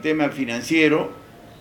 tema 0.00 0.28
financiero, 0.30 1.12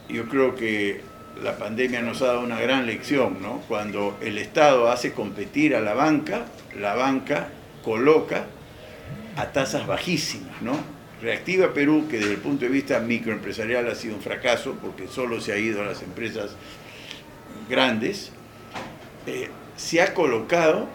yo 0.09 0.27
creo 0.27 0.55
que 0.55 1.01
la 1.43 1.57
pandemia 1.57 2.01
nos 2.01 2.21
ha 2.21 2.27
dado 2.27 2.41
una 2.41 2.59
gran 2.59 2.85
lección, 2.85 3.41
¿no? 3.41 3.61
Cuando 3.67 4.17
el 4.21 4.37
Estado 4.37 4.89
hace 4.89 5.13
competir 5.13 5.75
a 5.75 5.81
la 5.81 5.93
banca, 5.93 6.45
la 6.79 6.95
banca 6.95 7.49
coloca 7.83 8.45
a 9.35 9.51
tasas 9.51 9.85
bajísimas, 9.85 10.61
¿no? 10.61 10.77
Reactiva 11.21 11.73
Perú, 11.73 12.07
que 12.09 12.17
desde 12.17 12.33
el 12.33 12.39
punto 12.39 12.65
de 12.65 12.71
vista 12.71 12.99
microempresarial 12.99 13.87
ha 13.89 13.95
sido 13.95 14.15
un 14.15 14.21
fracaso, 14.21 14.77
porque 14.81 15.07
solo 15.07 15.41
se 15.41 15.51
ha 15.51 15.57
ido 15.57 15.81
a 15.81 15.85
las 15.85 16.01
empresas 16.01 16.51
grandes, 17.69 18.31
eh, 19.25 19.49
se 19.75 20.01
ha 20.01 20.13
colocado 20.13 20.87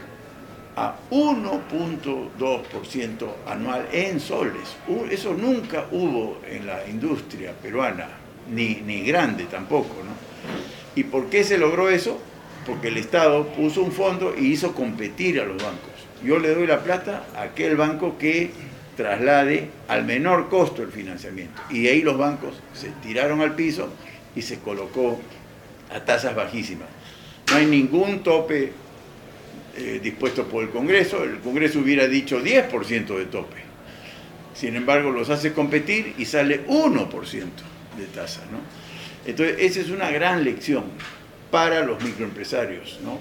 a 0.77 0.95
1.2% 1.11 3.29
anual 3.47 3.89
en 3.93 4.21
soles. 4.21 4.77
Eso 5.11 5.35
nunca 5.35 5.87
hubo 5.91 6.39
en 6.49 6.67
la 6.67 6.89
industria 6.89 7.53
peruana, 7.53 8.09
ni, 8.51 8.77
ni 8.77 9.03
grande 9.03 9.45
tampoco. 9.45 9.97
¿no? 10.03 10.13
¿Y 10.95 11.05
por 11.05 11.27
qué 11.27 11.45
se 11.45 11.59
logró 11.59 11.91
eso? 11.91 12.19
Porque 12.67 12.89
el 12.89 12.97
Estado 12.97 13.47
puso 13.49 13.83
un 13.83 13.93
fondo 13.93 14.35
y 14.39 14.47
hizo 14.47 14.75
competir 14.75 15.39
a 15.41 15.45
los 15.45 15.63
bancos. 15.63 15.91
Yo 16.25 16.39
le 16.39 16.55
doy 16.55 16.67
la 16.67 16.81
plata 16.81 17.27
a 17.37 17.43
aquel 17.43 17.77
banco 17.77 18.17
que 18.19 18.51
traslade 18.97 19.69
al 19.89 20.05
menor 20.05 20.49
costo 20.49 20.83
el 20.83 20.93
financiamiento. 20.93 21.61
Y 21.71 21.89
ahí 21.89 22.03
los 22.03 22.19
bancos 22.19 22.55
se 22.73 22.91
tiraron 23.03 23.41
al 23.41 23.55
piso 23.55 23.89
y 24.37 24.43
se 24.43 24.61
colocó 24.61 25.21
a 25.95 26.05
tasas 26.05 26.35
bajísimas. 26.35 26.89
No 27.51 27.57
hay 27.57 27.67
ningún 27.67 28.23
tope 28.23 28.73
eh, 29.75 30.01
dispuesto 30.03 30.45
por 30.45 30.63
el 30.65 30.71
Congreso, 30.71 31.25
el 31.25 31.39
Congreso 31.39 31.79
hubiera 31.79 32.07
dicho 32.07 32.43
10% 32.43 33.17
de 33.17 33.25
tope. 33.25 33.57
Sin 34.55 34.77
embargo, 34.77 35.11
los 35.11 35.31
hace 35.31 35.55
competir 35.55 36.15
y 36.19 36.27
sale 36.27 36.67
1% 36.67 37.09
de 37.97 38.05
tasa. 38.15 38.43
¿no? 38.53 38.59
Entonces, 39.25 39.57
esa 39.61 39.81
es 39.81 39.89
una 39.89 40.11
gran 40.11 40.45
lección 40.45 40.85
para 41.51 41.81
los 41.81 42.03
microempresarios. 42.05 43.01
¿no? 43.03 43.21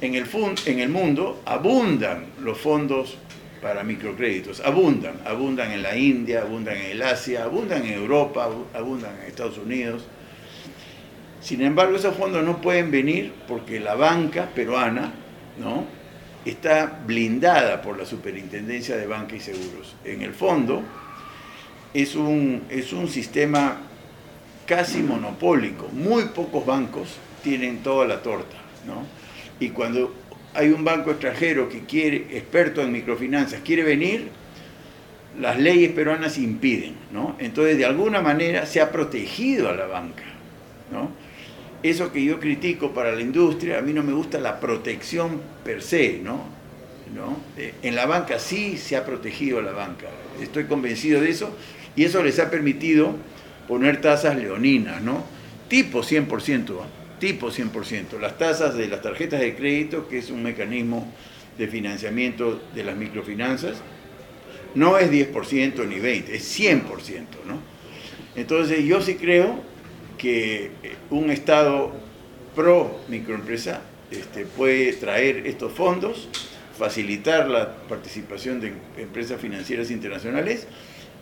En, 0.00 0.16
el 0.16 0.26
en 0.66 0.80
el 0.80 0.88
mundo 0.88 1.40
abundan 1.44 2.26
los 2.40 2.58
fondos 2.58 3.16
para 3.60 3.84
microcréditos, 3.84 4.60
abundan, 4.60 5.20
abundan 5.24 5.70
en 5.70 5.84
la 5.84 5.96
India, 5.96 6.42
abundan 6.42 6.78
en 6.78 6.90
el 6.90 7.02
Asia, 7.02 7.44
abundan 7.44 7.86
en 7.86 7.92
Europa, 7.92 8.50
abundan 8.74 9.20
en 9.20 9.28
Estados 9.28 9.56
Unidos. 9.56 10.02
Sin 11.40 11.62
embargo, 11.62 11.94
esos 11.94 12.16
fondos 12.16 12.42
no 12.42 12.60
pueden 12.60 12.90
venir 12.90 13.32
porque 13.46 13.78
la 13.78 13.94
banca 13.94 14.48
peruana 14.52 15.12
¿no? 15.58 15.84
Está 16.44 17.00
blindada 17.06 17.82
por 17.82 17.98
la 17.98 18.04
Superintendencia 18.04 18.96
de 18.96 19.06
Banca 19.06 19.36
y 19.36 19.40
Seguros. 19.40 19.94
En 20.04 20.22
el 20.22 20.34
fondo, 20.34 20.82
es 21.94 22.14
un, 22.14 22.62
es 22.68 22.92
un 22.92 23.08
sistema 23.08 23.78
casi 24.66 25.02
monopólico. 25.02 25.88
Muy 25.88 26.26
pocos 26.26 26.64
bancos 26.64 27.16
tienen 27.42 27.82
toda 27.82 28.06
la 28.06 28.22
torta. 28.22 28.56
¿no? 28.86 29.04
Y 29.60 29.70
cuando 29.70 30.14
hay 30.54 30.70
un 30.70 30.84
banco 30.84 31.10
extranjero 31.10 31.68
que 31.68 31.80
quiere, 31.84 32.26
experto 32.36 32.82
en 32.82 32.92
microfinanzas, 32.92 33.60
quiere 33.60 33.82
venir, 33.82 34.30
las 35.40 35.58
leyes 35.58 35.92
peruanas 35.92 36.38
impiden. 36.38 36.94
¿no? 37.10 37.36
Entonces, 37.38 37.78
de 37.78 37.84
alguna 37.84 38.20
manera, 38.20 38.66
se 38.66 38.80
ha 38.80 38.90
protegido 38.90 39.68
a 39.68 39.72
la 39.74 39.86
banca. 39.86 40.24
¿no? 40.90 41.10
Eso 41.82 42.12
que 42.12 42.24
yo 42.24 42.38
critico 42.38 42.92
para 42.92 43.12
la 43.12 43.20
industria, 43.20 43.78
a 43.78 43.82
mí 43.82 43.92
no 43.92 44.02
me 44.02 44.12
gusta 44.12 44.38
la 44.38 44.60
protección 44.60 45.40
per 45.64 45.82
se, 45.82 46.18
¿no? 46.18 46.62
Eh, 47.58 47.74
en 47.82 47.94
la 47.94 48.06
banca 48.06 48.38
sí 48.38 48.78
se 48.78 48.96
ha 48.96 49.04
protegido 49.04 49.60
la 49.60 49.72
banca, 49.72 50.06
estoy 50.40 50.64
convencido 50.64 51.20
de 51.20 51.30
eso, 51.30 51.54
y 51.94 52.04
eso 52.04 52.22
les 52.22 52.38
ha 52.38 52.50
permitido 52.50 53.14
poner 53.68 54.00
tasas 54.00 54.36
leoninas, 54.36 55.02
¿no? 55.02 55.24
Tipo 55.68 56.02
100%, 56.02 56.74
tipo 57.18 57.50
100%. 57.50 58.18
Las 58.18 58.38
tasas 58.38 58.74
de 58.76 58.88
las 58.88 59.02
tarjetas 59.02 59.40
de 59.40 59.54
crédito, 59.54 60.08
que 60.08 60.18
es 60.18 60.30
un 60.30 60.42
mecanismo 60.42 61.06
de 61.58 61.68
financiamiento 61.68 62.62
de 62.74 62.84
las 62.84 62.96
microfinanzas, 62.96 63.76
no 64.74 64.96
es 64.96 65.10
10% 65.10 65.86
ni 65.86 65.96
20%, 65.96 66.28
es 66.30 66.58
100%, 66.58 66.82
¿no? 67.46 67.60
Entonces 68.34 68.84
yo 68.84 69.02
sí 69.02 69.16
creo 69.16 69.62
que 70.22 70.66
eh, 70.66 70.70
un 71.10 71.30
Estado 71.32 71.90
pro 72.54 73.00
microempresa 73.08 73.80
este, 74.12 74.46
puede 74.46 74.92
traer 74.92 75.48
estos 75.48 75.72
fondos, 75.72 76.28
facilitar 76.78 77.48
la 77.48 77.74
participación 77.88 78.60
de 78.60 78.72
empresas 78.98 79.40
financieras 79.40 79.90
internacionales 79.90 80.68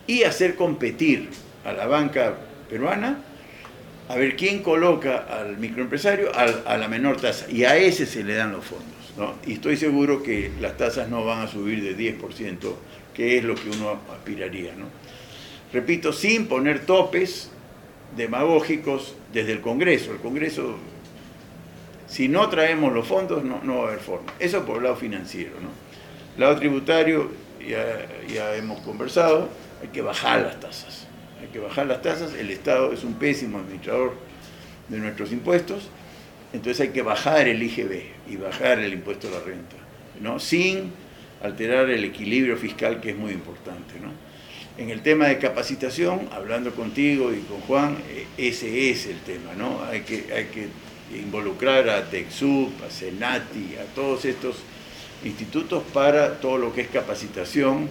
y 0.05 0.21
hacer 0.21 0.55
competir 0.55 1.29
a 1.65 1.73
la 1.73 1.87
banca 1.87 2.37
peruana 2.69 3.17
a 4.07 4.15
ver 4.15 4.35
quién 4.35 4.61
coloca 4.61 5.17
al 5.17 5.57
microempresario 5.57 6.31
a, 6.35 6.77
la 6.77 6.87
menor 6.87 7.19
tasa 7.19 7.49
y 7.49 7.63
a 7.63 7.77
ese 7.77 8.05
se 8.05 8.23
le 8.23 8.35
dan 8.35 8.51
los 8.51 8.65
fondos. 8.65 8.85
¿no? 9.17 9.33
Y 9.47 9.53
estoy 9.53 9.77
seguro 9.77 10.21
que 10.21 10.51
las 10.61 10.77
tasas 10.77 11.09
no 11.09 11.25
van 11.25 11.39
a 11.39 11.47
subir 11.47 11.81
de 11.81 11.97
10%, 11.97 12.57
que 13.15 13.37
es 13.37 13.43
lo 13.43 13.55
que 13.55 13.69
uno 13.69 13.99
aspiraría. 14.13 14.75
¿no? 14.75 14.85
Repito, 15.73 16.13
sin 16.13 16.47
poner 16.47 16.85
topes 16.85 17.49
demagógicos 18.15 19.15
desde 19.33 19.53
el 19.53 19.61
Congreso. 19.61 20.11
El 20.11 20.19
Congreso, 20.19 20.77
si 22.07 22.27
no 22.27 22.49
traemos 22.49 22.93
los 22.93 23.07
fondos, 23.07 23.43
no, 23.43 23.61
no 23.63 23.79
va 23.79 23.83
a 23.85 23.87
haber 23.87 23.99
forma. 23.99 24.33
Eso 24.39 24.65
por 24.65 24.77
el 24.77 24.83
lado 24.83 24.95
financiero. 24.95 25.51
¿no? 25.61 25.69
Lado 26.37 26.57
tributario, 26.57 27.31
ya, 27.67 28.07
ya 28.27 28.55
hemos 28.55 28.81
conversado, 28.81 29.49
hay 29.81 29.89
que 29.89 30.01
bajar 30.01 30.41
las 30.41 30.59
tasas. 30.59 31.07
Hay 31.41 31.47
que 31.47 31.59
bajar 31.59 31.87
las 31.87 32.01
tasas. 32.01 32.33
El 32.33 32.51
Estado 32.51 32.93
es 32.93 33.03
un 33.03 33.15
pésimo 33.15 33.59
administrador 33.59 34.13
de 34.89 34.97
nuestros 34.99 35.31
impuestos. 35.31 35.89
Entonces 36.53 36.81
hay 36.81 36.89
que 36.89 37.01
bajar 37.01 37.47
el 37.47 37.63
IGB 37.63 38.03
y 38.29 38.35
bajar 38.35 38.79
el 38.79 38.93
impuesto 38.93 39.29
a 39.29 39.31
la 39.31 39.39
renta, 39.39 39.77
¿no? 40.19 40.39
sin 40.39 40.91
alterar 41.41 41.89
el 41.89 42.03
equilibrio 42.03 42.57
fiscal 42.57 42.99
que 42.99 43.11
es 43.11 43.17
muy 43.17 43.31
importante. 43.31 43.93
¿no? 44.01 44.09
En 44.77 44.89
el 44.89 45.01
tema 45.01 45.27
de 45.27 45.37
capacitación, 45.37 46.29
hablando 46.31 46.71
contigo 46.71 47.33
y 47.33 47.39
con 47.41 47.59
Juan, 47.61 47.97
eh, 48.09 48.25
ese 48.37 48.89
es 48.89 49.05
el 49.05 49.19
tema, 49.19 49.53
¿no? 49.57 49.83
Hay 49.83 50.01
que, 50.01 50.33
hay 50.33 50.45
que 50.45 50.67
involucrar 51.17 51.89
a 51.89 52.09
TECSUP, 52.09 52.81
a 52.81 52.89
CENATI, 52.89 53.75
a 53.75 53.93
todos 53.93 54.23
estos 54.23 54.57
institutos 55.25 55.83
para 55.93 56.39
todo 56.39 56.57
lo 56.57 56.73
que 56.73 56.81
es 56.81 56.87
capacitación 56.87 57.89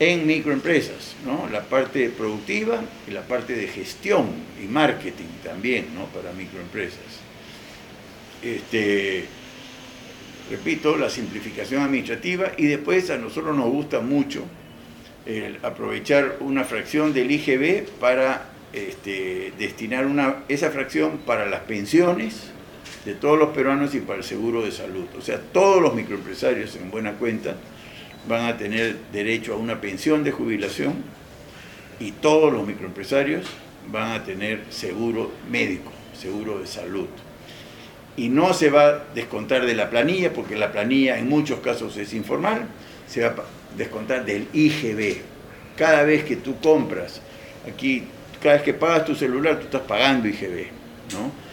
en 0.00 0.26
microempresas, 0.26 1.14
¿no? 1.26 1.48
La 1.52 1.62
parte 1.62 2.08
productiva 2.08 2.82
y 3.06 3.10
la 3.10 3.22
parte 3.22 3.54
de 3.54 3.68
gestión 3.68 4.26
y 4.62 4.66
marketing 4.66 5.28
también, 5.44 5.94
¿no? 5.94 6.06
Para 6.06 6.32
microempresas. 6.32 6.98
Este, 8.42 9.26
repito, 10.50 10.96
la 10.96 11.10
simplificación 11.10 11.82
administrativa 11.82 12.52
y 12.56 12.64
después 12.64 13.10
a 13.10 13.18
nosotros 13.18 13.54
nos 13.56 13.68
gusta 13.68 14.00
mucho 14.00 14.44
aprovechar 15.62 16.36
una 16.40 16.64
fracción 16.64 17.14
del 17.14 17.30
IGB 17.30 17.88
para 18.00 18.50
este, 18.72 19.52
destinar 19.58 20.06
esa 20.48 20.70
fracción 20.70 21.18
para 21.18 21.46
las 21.46 21.60
pensiones 21.60 22.50
de 23.04 23.14
todos 23.14 23.38
los 23.38 23.50
peruanos 23.50 23.94
y 23.94 24.00
para 24.00 24.18
el 24.18 24.24
seguro 24.24 24.62
de 24.62 24.72
salud. 24.72 25.06
O 25.18 25.22
sea, 25.22 25.40
todos 25.40 25.80
los 25.80 25.94
microempresarios 25.94 26.76
en 26.76 26.90
buena 26.90 27.12
cuenta 27.12 27.54
van 28.28 28.46
a 28.46 28.56
tener 28.56 28.96
derecho 29.12 29.54
a 29.54 29.56
una 29.56 29.80
pensión 29.80 30.24
de 30.24 30.32
jubilación 30.32 30.94
y 32.00 32.12
todos 32.12 32.52
los 32.52 32.66
microempresarios 32.66 33.44
van 33.90 34.12
a 34.12 34.24
tener 34.24 34.64
seguro 34.70 35.30
médico, 35.50 35.92
seguro 36.18 36.58
de 36.58 36.66
salud. 36.66 37.06
Y 38.16 38.28
no 38.28 38.54
se 38.54 38.70
va 38.70 38.86
a 38.86 39.04
descontar 39.14 39.66
de 39.66 39.74
la 39.74 39.90
planilla, 39.90 40.32
porque 40.32 40.56
la 40.56 40.72
planilla 40.72 41.18
en 41.18 41.28
muchos 41.28 41.60
casos 41.60 41.96
es 41.96 42.14
informal, 42.14 42.68
se 43.06 43.22
va 43.22 43.28
a 43.28 43.76
descontar 43.76 44.24
del 44.24 44.48
IGB. 44.52 45.18
Cada 45.76 46.02
vez 46.04 46.24
que 46.24 46.36
tú 46.36 46.58
compras, 46.60 47.20
aquí, 47.68 48.04
cada 48.42 48.56
vez 48.56 48.64
que 48.64 48.74
pagas 48.74 49.04
tu 49.04 49.14
celular, 49.14 49.58
tú 49.58 49.64
estás 49.64 49.82
pagando 49.82 50.28
IGB, 50.28 50.66
¿no? 51.12 51.44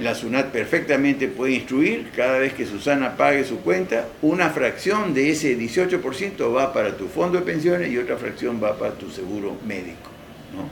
La 0.00 0.14
SUNAT 0.14 0.52
perfectamente 0.52 1.26
puede 1.26 1.54
instruir, 1.54 2.12
cada 2.14 2.38
vez 2.38 2.52
que 2.52 2.64
Susana 2.64 3.16
pague 3.16 3.44
su 3.44 3.58
cuenta, 3.58 4.06
una 4.22 4.50
fracción 4.50 5.12
de 5.12 5.30
ese 5.30 5.58
18% 5.58 6.54
va 6.54 6.72
para 6.72 6.96
tu 6.96 7.08
fondo 7.08 7.38
de 7.38 7.44
pensiones 7.44 7.90
y 7.90 7.98
otra 7.98 8.16
fracción 8.16 8.62
va 8.62 8.78
para 8.78 8.92
tu 8.92 9.10
seguro 9.10 9.56
médico. 9.66 10.10
¿no? 10.54 10.68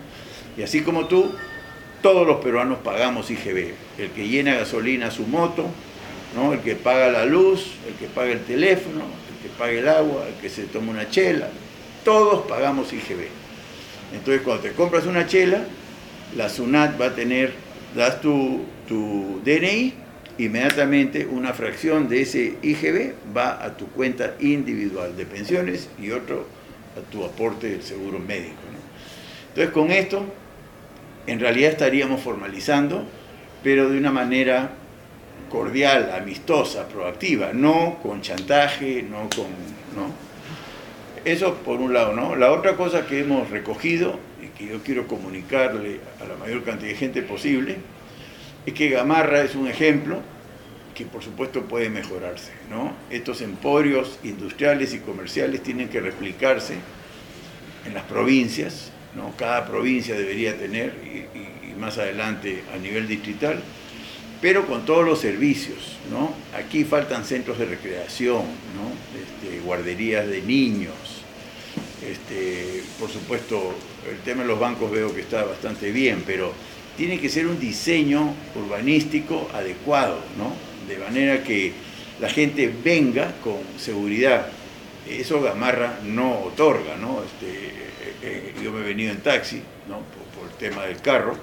Y 0.56 0.64
así 0.64 0.82
como 0.82 1.06
tú, 1.06 1.32
todos 2.02 2.24
los 2.24 2.36
peruanos 2.36 2.78
pagamos 2.84 3.28
IGB. 3.28 3.74
El 3.98 4.10
que 4.10 4.28
llena 4.28 4.54
gasolina 4.54 5.10
su 5.10 5.26
moto, 5.26 5.66
¿no? 6.36 6.52
el 6.52 6.60
que 6.60 6.76
paga 6.76 7.10
la 7.10 7.24
luz, 7.24 7.72
que 7.98 8.06
paga 8.06 8.32
el 8.32 8.44
teléfono, 8.44 9.04
que 9.42 9.48
pague 9.58 9.78
el 9.78 9.88
agua, 9.88 10.26
el 10.28 10.34
que 10.34 10.48
se 10.48 10.64
tome 10.64 10.90
una 10.90 11.08
chela, 11.08 11.48
todos 12.04 12.46
pagamos 12.46 12.92
IGB. 12.92 13.28
Entonces 14.12 14.42
cuando 14.42 14.62
te 14.62 14.72
compras 14.72 15.06
una 15.06 15.26
chela, 15.26 15.64
la 16.36 16.48
SUNAT 16.48 17.00
va 17.00 17.06
a 17.06 17.14
tener, 17.14 17.52
das 17.94 18.20
tu, 18.20 18.64
tu 18.88 19.40
DNI, 19.44 19.94
inmediatamente 20.38 21.26
una 21.26 21.52
fracción 21.52 22.08
de 22.08 22.22
ese 22.22 22.56
IGB 22.62 23.14
va 23.36 23.64
a 23.64 23.76
tu 23.76 23.86
cuenta 23.88 24.34
individual 24.40 25.16
de 25.16 25.24
pensiones 25.26 25.88
y 26.00 26.10
otro 26.10 26.46
a 26.96 27.10
tu 27.10 27.24
aporte 27.24 27.70
del 27.70 27.82
seguro 27.82 28.18
médico. 28.18 28.54
Entonces 29.48 29.72
con 29.72 29.90
esto 29.90 30.24
en 31.26 31.40
realidad 31.40 31.72
estaríamos 31.72 32.20
formalizando, 32.20 33.04
pero 33.62 33.88
de 33.88 33.98
una 33.98 34.12
manera 34.12 34.70
cordial, 35.48 36.12
amistosa, 36.16 36.88
proactiva, 36.88 37.52
no 37.52 37.98
con 38.02 38.20
chantaje, 38.22 39.02
no 39.02 39.28
con... 39.30 39.46
¿no? 39.94 40.26
Eso 41.24 41.54
por 41.56 41.80
un 41.80 41.92
lado, 41.92 42.12
¿no? 42.12 42.36
La 42.36 42.52
otra 42.52 42.76
cosa 42.76 43.06
que 43.06 43.20
hemos 43.20 43.50
recogido 43.50 44.18
y 44.40 44.46
que 44.56 44.66
yo 44.66 44.82
quiero 44.82 45.06
comunicarle 45.08 46.00
a 46.20 46.24
la 46.24 46.36
mayor 46.36 46.62
cantidad 46.62 46.90
de 46.90 46.96
gente 46.96 47.22
posible 47.22 47.76
es 48.64 48.74
que 48.74 48.88
Gamarra 48.90 49.42
es 49.42 49.54
un 49.54 49.66
ejemplo 49.66 50.20
que 50.94 51.04
por 51.04 51.22
supuesto 51.22 51.62
puede 51.64 51.90
mejorarse, 51.90 52.52
¿no? 52.70 52.92
Estos 53.10 53.42
emporios 53.42 54.18
industriales 54.24 54.94
y 54.94 55.00
comerciales 55.00 55.62
tienen 55.62 55.88
que 55.88 56.00
replicarse 56.00 56.74
en 57.86 57.94
las 57.94 58.04
provincias, 58.04 58.92
¿no? 59.14 59.34
Cada 59.36 59.66
provincia 59.66 60.14
debería 60.16 60.56
tener, 60.56 60.94
y, 61.04 61.68
y 61.68 61.74
más 61.74 61.98
adelante 61.98 62.62
a 62.74 62.78
nivel 62.78 63.06
distrital, 63.08 63.62
pero 64.40 64.66
con 64.66 64.84
todos 64.84 65.04
los 65.04 65.20
servicios, 65.20 65.96
¿no? 66.10 66.32
Aquí 66.56 66.84
faltan 66.84 67.24
centros 67.24 67.58
de 67.58 67.66
recreación. 67.66 68.42
Este, 69.14 69.60
guarderías 69.60 70.26
de 70.26 70.42
niños, 70.42 70.94
este, 72.02 72.82
por 73.00 73.10
supuesto, 73.10 73.74
el 74.08 74.18
tema 74.18 74.42
de 74.42 74.48
los 74.48 74.60
bancos 74.60 74.90
veo 74.90 75.14
que 75.14 75.22
está 75.22 75.44
bastante 75.44 75.90
bien, 75.90 76.22
pero 76.26 76.52
tiene 76.96 77.18
que 77.18 77.28
ser 77.28 77.46
un 77.46 77.58
diseño 77.58 78.34
urbanístico 78.54 79.48
adecuado, 79.52 80.20
¿no? 80.38 80.52
De 80.88 80.98
manera 81.02 81.42
que 81.42 81.72
la 82.20 82.28
gente 82.28 82.72
venga 82.84 83.34
con 83.42 83.58
seguridad. 83.78 84.46
Eso 85.08 85.40
Gamarra 85.40 86.00
no 86.04 86.40
otorga, 86.44 86.96
¿no? 86.96 87.22
Este, 87.22 87.56
eh, 87.56 88.14
eh, 88.22 88.54
yo 88.62 88.72
me 88.72 88.80
he 88.80 88.84
venido 88.84 89.12
en 89.12 89.20
taxi, 89.20 89.62
¿no? 89.88 90.00
por 90.36 90.50
el 90.50 90.56
tema 90.56 90.84
del 90.86 91.00
carro, 91.00 91.36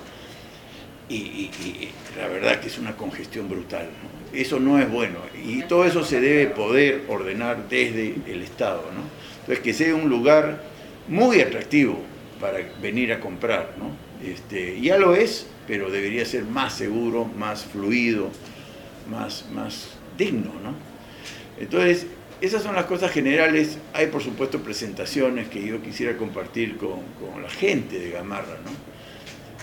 y, 1.14 1.90
la 2.18 2.28
verdad 2.28 2.60
que 2.60 2.68
es 2.68 2.78
una 2.78 2.96
congestión 2.96 3.50
brutal. 3.50 3.90
Eso 4.34 4.60
no 4.60 4.80
es 4.80 4.90
bueno 4.90 5.20
y 5.46 5.62
todo 5.64 5.86
eso 5.86 6.04
se 6.04 6.20
debe 6.20 6.48
poder 6.48 7.04
ordenar 7.08 7.70
desde 7.70 8.16
el 8.28 8.42
Estado. 8.42 8.84
¿no? 8.94 9.02
Entonces, 9.42 9.64
que 9.64 9.74
sea 9.74 9.96
un 9.96 10.10
lugar 10.10 10.64
muy 11.08 11.42
atractivo 11.42 12.00
para 12.40 12.60
venir 12.82 13.14
a 13.14 13.20
comprar. 13.20 13.76
¿no? 13.78 13.92
Este, 14.28 14.80
ya 14.82 14.98
lo 14.98 15.16
es, 15.16 15.48
pero 15.68 15.90
debería 15.90 16.26
ser 16.26 16.44
más 16.44 16.74
seguro, 16.74 17.26
más 17.26 17.66
fluido, 17.66 18.30
más, 19.10 19.46
más 19.52 19.90
digno. 20.18 20.52
¿no? 20.64 20.74
Entonces, 21.60 22.08
esas 22.42 22.64
son 22.64 22.76
las 22.76 22.86
cosas 22.86 23.12
generales. 23.12 23.78
Hay, 23.94 24.08
por 24.08 24.24
supuesto, 24.24 24.60
presentaciones 24.62 25.48
que 25.48 25.66
yo 25.66 25.82
quisiera 25.82 26.18
compartir 26.18 26.78
con, 26.78 27.02
con 27.20 27.42
la 27.42 27.50
gente 27.50 28.00
de 28.00 28.10
Gamarra. 28.10 28.58
¿no? 28.66 28.72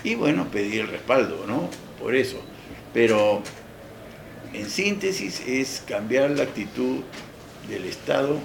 Y 0.03 0.15
bueno, 0.15 0.47
pedir 0.49 0.81
el 0.81 0.87
respaldo, 0.87 1.45
¿no? 1.47 1.69
Por 1.99 2.15
eso. 2.15 2.41
Pero 2.93 3.41
en 4.53 4.69
síntesis 4.69 5.41
es 5.47 5.83
cambiar 5.87 6.31
la 6.31 6.43
actitud 6.43 7.01
del 7.69 7.85
Estado. 7.85 8.39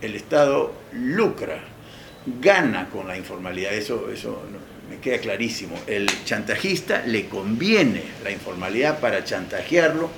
El 0.00 0.16
Estado 0.16 0.72
lucra, 0.92 1.60
gana 2.40 2.88
con 2.88 3.06
la 3.06 3.16
informalidad, 3.16 3.72
eso, 3.74 4.10
eso 4.12 4.42
me 4.90 4.98
queda 4.98 5.18
clarísimo. 5.18 5.76
El 5.86 6.06
chantajista 6.24 7.04
le 7.06 7.26
conviene 7.26 8.02
la 8.24 8.30
informalidad 8.30 9.00
para 9.00 9.24
chantajearlo 9.24 10.10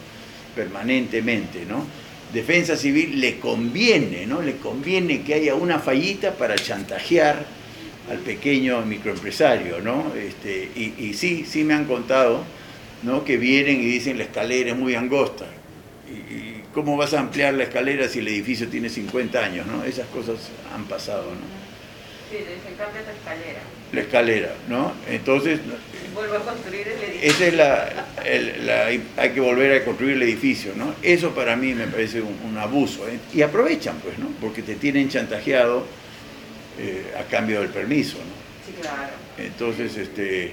permanentemente, 0.54 1.66
¿no? 1.66 1.86
Defensa 2.32 2.76
civil 2.76 3.20
le 3.20 3.38
conviene, 3.38 4.26
¿no? 4.26 4.42
Le 4.42 4.56
conviene 4.56 5.22
que 5.22 5.34
haya 5.34 5.54
una 5.54 5.78
fallita 5.78 6.32
para 6.32 6.56
chantajear 6.56 7.44
al 8.10 8.18
pequeño 8.18 8.82
microempresario, 8.82 9.80
¿no? 9.80 10.12
Este, 10.14 10.70
y, 10.76 11.14
sí, 11.14 11.44
sí 11.46 11.64
me 11.64 11.74
han 11.74 11.86
contado, 11.86 12.44
¿no? 13.02 13.24
Que 13.24 13.36
vienen 13.36 13.80
y 13.80 13.84
dicen 13.84 14.18
la 14.18 14.24
escalera 14.24 14.70
es 14.70 14.76
muy 14.76 14.94
angosta. 14.94 15.46
Y, 16.08 16.62
cómo 16.74 16.96
vas 16.96 17.14
a 17.14 17.20
ampliar 17.20 17.54
la 17.54 17.64
escalera 17.64 18.08
si 18.08 18.18
el 18.18 18.28
edificio 18.28 18.68
tiene 18.68 18.88
50 18.88 19.38
años, 19.38 19.66
¿no? 19.66 19.84
Esas 19.84 20.08
cosas 20.08 20.36
han 20.74 20.84
pasado, 20.84 21.22
¿no? 21.22 21.64
Sí, 22.30 22.38
dicen 22.38 22.76
cambia 22.76 23.02
la 23.02 23.12
escalera. 23.12 23.60
La 23.92 24.00
escalera, 24.00 24.54
¿no? 24.68 24.92
Entonces... 25.08 25.60
Vuelvo 26.12 26.34
a 26.34 26.40
construir 26.40 26.88
el 26.88 27.02
edificio. 27.02 27.30
Esa 27.30 27.46
es 28.24 28.64
la, 28.64 28.86
Hay 29.16 29.30
que 29.30 29.40
volver 29.40 29.80
a 29.80 29.84
construir 29.84 30.14
el 30.14 30.22
edificio, 30.22 30.72
¿no? 30.76 30.94
Eso 31.02 31.30
para 31.30 31.56
mí 31.56 31.74
me 31.74 31.86
parece 31.86 32.20
un, 32.20 32.58
abuso. 32.58 33.08
¿eh? 33.08 33.18
Y 33.32 33.42
aprovechan, 33.42 33.96
pues, 33.98 34.18
¿no? 34.18 34.28
Porque 34.40 34.62
te 34.62 34.74
tienen 34.74 35.08
chantajeado 35.08 35.86
eh, 36.78 37.14
a 37.18 37.24
cambio 37.24 37.60
del 37.60 37.70
permiso. 37.70 38.18
¿no? 38.18 38.24
Sí, 38.66 38.80
claro. 38.80 39.12
Entonces, 39.38 39.96
este, 39.96 40.52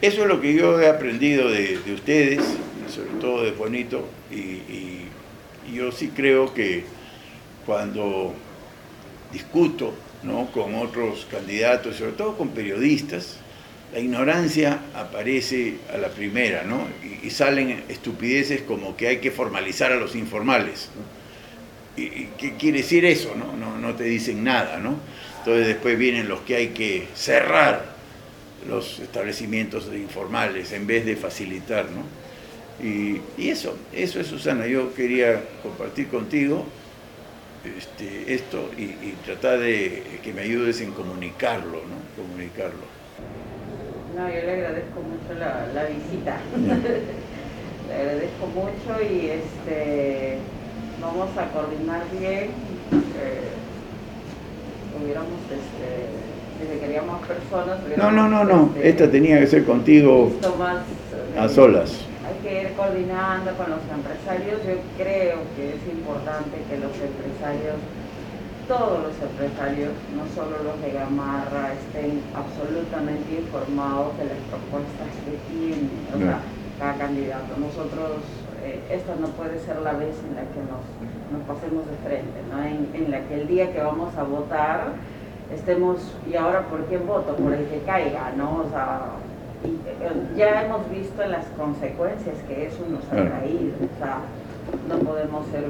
eso 0.00 0.22
es 0.22 0.28
lo 0.28 0.40
que 0.40 0.54
yo 0.54 0.80
he 0.80 0.88
aprendido 0.88 1.50
de, 1.50 1.78
ustedes, 1.94 2.40
sobre 2.88 3.10
todo 3.20 3.42
de 3.42 3.52
Juanito, 3.52 4.06
y, 4.30 4.60
yo 5.72 5.90
sí 5.90 6.12
creo 6.14 6.52
que 6.52 6.84
cuando 7.66 8.34
discuto 9.32 9.94
¿no? 10.22 10.52
con 10.52 10.74
otros 10.74 11.26
candidatos, 11.28 11.96
sobre 11.96 12.12
todo 12.12 12.36
con 12.36 12.50
periodistas, 12.50 13.38
la 13.92 13.98
ignorancia 13.98 14.80
aparece 14.94 15.76
a 15.92 15.96
la 15.96 16.08
primera, 16.08 16.64
¿no? 16.64 16.86
Y, 17.22 17.30
salen 17.30 17.84
estupideces 17.88 18.60
como 18.60 18.96
que 18.96 19.08
hay 19.08 19.16
que 19.18 19.30
formalizar 19.30 19.90
a 19.90 19.96
los 19.96 20.14
informales. 20.14 20.90
¿Y, 21.96 22.26
qué 22.38 22.56
quiere 22.58 22.78
decir 22.78 23.04
eso? 23.04 23.34
No, 23.34 23.56
no, 23.56 23.78
no 23.78 23.94
te 23.94 24.04
dicen 24.04 24.44
nada, 24.44 24.78
¿no? 24.78 24.98
Entonces 25.44 25.66
después 25.66 25.98
vienen 25.98 26.26
los 26.26 26.40
que 26.40 26.56
hay 26.56 26.68
que 26.68 27.06
cerrar 27.14 27.84
los 28.66 28.98
establecimientos 28.98 29.90
informales 29.92 30.72
en 30.72 30.86
vez 30.86 31.04
de 31.04 31.16
facilitar, 31.16 31.84
¿no? 31.90 32.02
Y, 32.82 33.20
eso, 33.36 33.76
eso 33.92 34.20
es 34.20 34.26
Susana, 34.26 34.66
yo 34.66 34.94
quería 34.94 35.42
compartir 35.62 36.08
contigo 36.08 36.64
este, 37.76 38.32
esto 38.32 38.70
y, 38.78 39.10
tratar 39.26 39.58
de 39.58 40.02
que 40.22 40.32
me 40.32 40.40
ayudes 40.40 40.80
en 40.80 40.92
comunicarlo, 40.92 41.82
¿no? 41.82 42.22
Comunicarlo. 42.22 42.86
No, 44.16 44.26
yo 44.26 44.46
le 44.46 44.50
agradezco 44.50 45.02
mucho 45.02 45.38
la, 45.38 45.84
visita. 45.84 46.38
le 47.88 47.94
agradezco 47.94 48.46
mucho 48.46 49.12
y 49.12 49.28
este 49.28 50.38
vamos 51.02 51.36
a 51.36 51.48
coordinar 51.50 52.02
bien. 52.18 52.48
Eh, 53.20 53.63
hubiéramos, 55.02 55.40
este, 55.50 56.14
personas... 57.26 57.78
No, 57.96 58.10
no, 58.10 58.28
no, 58.28 58.44
no, 58.44 58.72
este, 58.76 58.88
esta 58.88 59.10
tenía 59.10 59.40
que 59.40 59.46
ser 59.46 59.64
contigo 59.64 60.32
a 61.38 61.48
solas. 61.48 61.92
Hay 62.26 62.36
que 62.42 62.62
ir 62.62 62.72
coordinando 62.72 63.52
con 63.54 63.70
los 63.70 63.80
empresarios. 63.92 64.60
Yo 64.64 64.76
creo 64.96 65.38
que 65.56 65.76
es 65.76 65.82
importante 65.92 66.56
que 66.68 66.78
los 66.78 66.92
empresarios, 66.96 67.76
todos 68.68 69.02
los 69.04 69.16
empresarios, 69.20 69.92
no 70.16 70.24
solo 70.34 70.62
los 70.62 70.80
de 70.80 70.92
Gamarra, 70.92 71.72
estén 71.74 72.22
absolutamente 72.32 73.44
informados 73.44 74.16
de 74.18 74.24
las 74.24 74.40
propuestas 74.48 75.10
que 75.24 75.36
tiene 75.52 75.88
cada 76.78 76.96
candidato. 76.96 77.56
Nosotros 77.58 78.24
eh, 78.64 78.80
esta 78.90 79.14
no 79.16 79.28
puede 79.28 79.58
ser 79.60 79.78
la 79.80 79.92
vez 79.92 80.16
en 80.26 80.34
la 80.36 80.42
que 80.42 80.60
nos, 80.64 80.82
pasemos 81.46 81.84
de 81.86 81.96
frente, 82.06 82.40
en, 82.94 83.10
la 83.10 83.20
que 83.28 83.34
el 83.34 83.46
día 83.46 83.72
que 83.72 83.80
vamos 83.80 84.16
a 84.16 84.22
votar 84.22 84.92
estemos, 85.52 85.98
¿y 86.30 86.36
ahora 86.36 86.62
por 86.62 86.84
qué 86.86 86.96
voto? 86.96 87.36
Por 87.36 87.52
el 87.52 87.66
que 87.66 87.80
caiga, 87.80 88.32
¿no? 88.36 88.62
O 88.64 88.70
sea, 88.70 89.02
eh, 89.64 90.36
ya 90.36 90.64
hemos 90.64 90.88
visto 90.90 91.24
las 91.26 91.44
consecuencias 91.58 92.36
que 92.48 92.66
eso 92.66 92.84
nos 92.88 93.04
ha 93.06 93.28
traído, 93.28 93.74
o 93.76 93.98
sea, 93.98 94.20
no 94.88 94.98
podemos 94.98 95.46
ser 95.48 95.64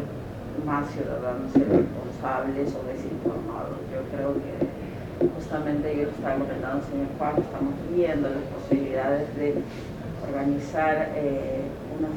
más 0.65 0.89
ciudadanos 0.91 1.51
irresponsables 1.57 2.75
o 2.75 2.87
desinformados. 2.87 3.79
Yo 3.91 4.03
creo 4.17 4.35
que 4.35 5.29
justamente 5.35 5.97
yo 5.97 6.09
estaba 6.11 6.37
comentando, 6.37 6.85
señor 6.87 7.09
Juan, 7.19 7.35
estamos 7.39 7.75
viendo 7.93 8.29
las 8.29 8.45
posibilidades 8.55 9.37
de 9.37 9.55
organizar 10.29 11.11
eh, 11.17 11.61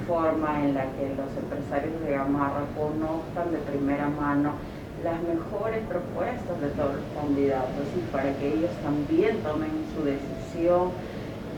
forma 0.08 0.64
en 0.64 0.74
la 0.74 0.84
que 0.96 1.14
los 1.16 1.30
empresarios 1.38 2.00
de 2.02 2.12
Gamarra 2.12 2.64
conozcan 2.76 3.52
de 3.52 3.58
primera 3.60 4.08
mano 4.10 4.54
las 5.04 5.22
mejores 5.22 5.84
propuestas 5.88 6.60
de 6.62 6.70
todos 6.70 6.96
los 6.96 7.22
candidatos 7.22 7.86
y 7.96 8.12
para 8.12 8.34
que 8.38 8.54
ellos 8.54 8.72
también 8.84 9.38
tomen 9.44 9.70
su 9.94 10.04
decisión 10.04 10.90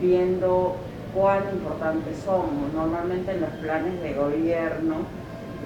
viendo 0.00 0.76
cuán 1.14 1.44
importantes 1.52 2.18
somos. 2.24 2.72
Normalmente 2.74 3.32
en 3.32 3.40
los 3.40 3.50
planes 3.62 4.00
de 4.02 4.12
gobierno 4.14 4.96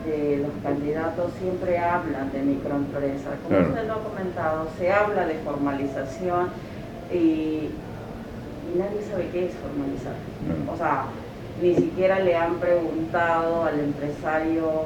de 0.07 0.39
los 0.39 0.53
candidatos 0.63 1.33
siempre 1.41 1.79
hablan 1.79 2.31
de 2.33 2.43
microempresas. 2.43 3.35
Como 3.43 3.59
usted 3.61 3.87
lo 3.87 3.95
ha 3.95 4.03
comentado, 4.03 4.69
se 4.79 4.93
habla 4.93 5.27
de 5.27 5.35
formalización 5.37 6.51
y, 7.13 7.71
nadie 8.77 9.03
sabe 9.09 9.29
qué 9.33 9.47
es 9.47 9.55
formalizar. 9.55 10.15
O 10.73 10.77
sea, 10.77 11.07
ni 11.63 11.75
siquiera 11.75 12.19
le 12.21 12.37
han 12.37 12.57
preguntado 12.57 13.65
al 13.65 13.81
empresario 13.81 14.85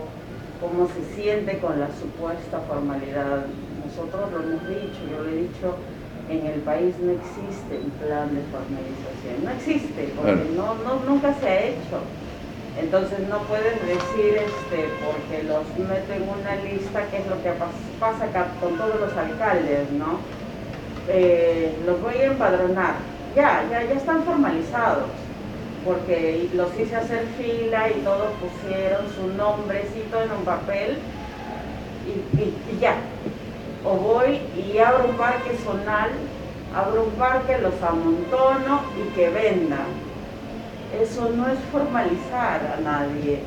cómo 0.61 0.89
se 0.89 1.15
siente 1.15 1.59
con 1.59 1.81
la 1.81 1.89
supuesta 1.89 2.61
formalidad. 2.69 3.47
Nosotros 3.87 4.33
lo 4.33 4.43
hemos 4.43 4.69
dicho, 4.69 5.01
yo 5.11 5.25
le 5.25 5.31
he 5.31 5.43
dicho, 5.43 5.77
en 6.29 6.47
el 6.47 6.61
país 6.61 6.95
no 7.01 7.13
existe 7.13 7.81
un 7.83 7.91
plan 7.91 8.29
de 8.35 8.43
formalización, 8.53 9.45
no 9.45 9.51
existe, 9.51 10.13
porque 10.15 10.51
no, 10.55 10.75
no, 10.85 11.01
nunca 11.09 11.35
se 11.41 11.49
ha 11.49 11.65
hecho. 11.65 12.01
Entonces 12.79 13.21
no 13.29 13.39
puedes 13.43 13.75
decir, 13.83 14.39
este, 14.39 14.89
porque 15.05 15.43
los 15.45 15.67
meto 15.89 16.13
en 16.13 16.23
una 16.29 16.55
lista, 16.63 17.09
que 17.11 17.19
es 17.19 17.27
lo 17.27 17.43
que 17.43 17.53
pasa 17.99 18.25
acá 18.25 18.49
con 18.61 18.77
todos 18.77 19.01
los 19.01 19.17
alcaldes, 19.17 19.91
¿no? 19.93 20.21
Eh, 21.09 21.75
los 21.87 22.01
voy 22.01 22.15
a 22.17 22.27
empadronar. 22.27 22.95
Ya, 23.35 23.65
ya, 23.71 23.83
ya 23.83 23.95
están 23.95 24.23
formalizados, 24.23 25.11
porque 25.85 26.49
los 26.55 26.69
hice 26.79 26.97
hacer 26.97 27.27
fila 27.39 27.89
y 27.91 28.01
todos 28.01 28.31
pusieron 28.41 29.07
su 29.15 29.37
nombrecito 29.37 30.23
en 30.23 30.33
un 30.33 30.45
papel 30.45 30.99
y 32.07 32.81
ya, 32.81 32.95
o 33.85 33.95
voy 33.97 34.41
y 34.57 34.79
abro 34.79 35.09
un 35.09 35.17
parque 35.17 35.57
zonal, 35.65 36.11
abro 36.75 37.05
un 37.05 37.11
parque, 37.13 37.59
los 37.59 37.81
amontono 37.83 38.83
y 38.99 39.15
que 39.15 39.31
vendan. 39.31 40.09
Eso 41.01 41.31
no 41.35 41.49
es 41.49 41.59
formalizar 41.71 42.77
a 42.79 42.81
nadie. 42.81 43.41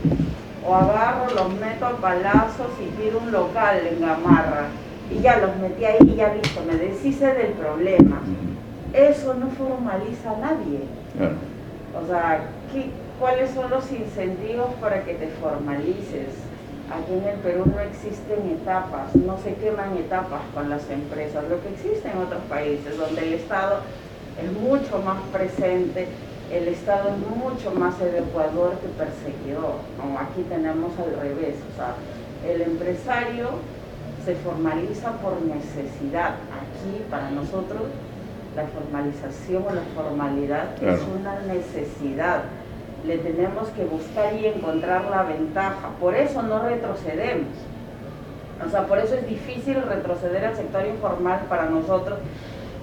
O 0.66 0.76
agarro, 0.76 1.34
los 1.34 1.54
meto 1.56 1.88
a 1.88 1.98
palazos 1.98 2.70
y 2.80 2.86
pido 3.02 3.20
un 3.20 3.32
local 3.32 3.82
en 3.86 4.00
Gamarra. 4.00 4.68
Y 5.10 5.22
ya 5.22 5.38
los 5.38 5.56
metí 5.58 5.84
ahí 5.84 5.98
y 6.02 6.16
ya 6.16 6.34
listo, 6.34 6.62
me 6.66 6.76
deshice 6.76 7.34
del 7.34 7.54
problema. 7.54 8.22
Eso 8.94 9.34
no 9.34 9.48
formaliza 9.50 10.32
a 10.32 10.38
nadie. 10.38 10.82
O 11.94 12.08
sea, 12.08 12.42
¿cuáles 13.20 13.52
son 13.52 13.70
los 13.70 13.92
incentivos 13.92 14.74
para 14.80 15.04
que 15.04 15.16
te 15.16 15.28
formalices? 15.42 16.30
Aquí 16.90 17.14
en 17.14 17.26
el 17.26 17.40
Perú 17.40 17.64
no 17.66 17.80
existen 17.80 18.50
etapas, 18.62 19.16
no 19.16 19.38
se 19.38 19.54
queman 19.56 19.98
etapas 19.98 20.42
con 20.54 20.70
las 20.70 20.90
empresas, 20.90 21.46
lo 21.50 21.62
que 21.62 21.70
existe 21.70 22.10
en 22.10 22.18
otros 22.18 22.42
países, 22.50 22.98
donde 22.98 23.22
el 23.22 23.34
Estado 23.36 23.80
es 24.42 24.52
mucho 24.52 25.00
más 25.00 25.22
presente, 25.32 26.08
el 26.52 26.68
Estado 26.68 27.10
es 27.10 27.38
mucho 27.38 27.72
más 27.72 27.96
educador 28.02 28.78
que 28.80 28.88
perseguidor. 28.90 29.76
Aquí 30.20 30.44
tenemos 30.50 30.92
al 31.00 31.18
revés, 31.22 31.56
o 31.72 31.76
sea, 31.78 31.96
el 32.46 32.62
empresario 32.62 33.50
se 34.26 34.36
formaliza 34.36 35.14
por 35.14 35.42
necesidad. 35.42 36.36
Aquí, 36.52 37.04
para 37.10 37.32
nosotros, 37.32 37.84
la 38.56 38.66
formalización 38.68 39.64
o 39.68 39.74
la 39.74 39.84
formalidad 39.96 40.82
es 40.84 41.02
una 41.20 41.40
necesidad 41.42 42.44
le 43.06 43.18
tenemos 43.18 43.68
que 43.70 43.84
buscar 43.86 44.34
y 44.36 44.46
encontrar 44.46 45.06
la 45.06 45.24
ventaja. 45.24 45.90
Por 46.00 46.16
eso 46.16 46.42
no 46.44 46.62
retrocedemos. 46.62 47.48
O 48.66 48.70
sea, 48.70 48.86
por 48.86 49.00
eso 49.00 49.16
es 49.16 49.28
difícil 49.28 49.82
retroceder 49.82 50.46
al 50.46 50.56
sector 50.56 50.86
informal 50.86 51.42
para 51.50 51.66
nosotros, 51.66 52.20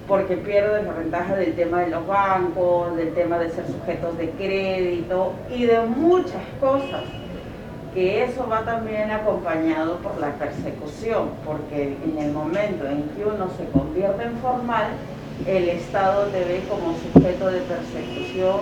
porque 0.07 0.35
pierde 0.35 0.83
la 0.83 0.91
ventaja 0.91 1.35
del 1.35 1.53
tema 1.55 1.81
de 1.81 1.89
los 1.89 2.05
bancos, 2.05 2.97
del 2.97 3.13
tema 3.13 3.37
de 3.37 3.49
ser 3.49 3.65
sujetos 3.67 4.17
de 4.17 4.29
crédito 4.31 5.33
y 5.55 5.65
de 5.65 5.79
muchas 5.81 6.43
cosas. 6.59 7.03
Que 7.93 8.23
eso 8.23 8.45
va 8.47 8.61
también 8.65 9.09
acompañado 9.09 9.97
por 9.97 10.19
la 10.19 10.33
persecución, 10.33 11.29
porque 11.45 11.97
en 12.03 12.17
el 12.17 12.33
momento 12.33 12.85
en 12.85 13.03
que 13.09 13.23
uno 13.23 13.49
se 13.57 13.65
convierte 13.71 14.23
en 14.23 14.37
formal, 14.37 14.87
el 15.45 15.69
Estado 15.69 16.25
te 16.27 16.39
ve 16.39 16.61
como 16.69 16.95
sujeto 16.97 17.47
de 17.47 17.61
persecución 17.61 18.59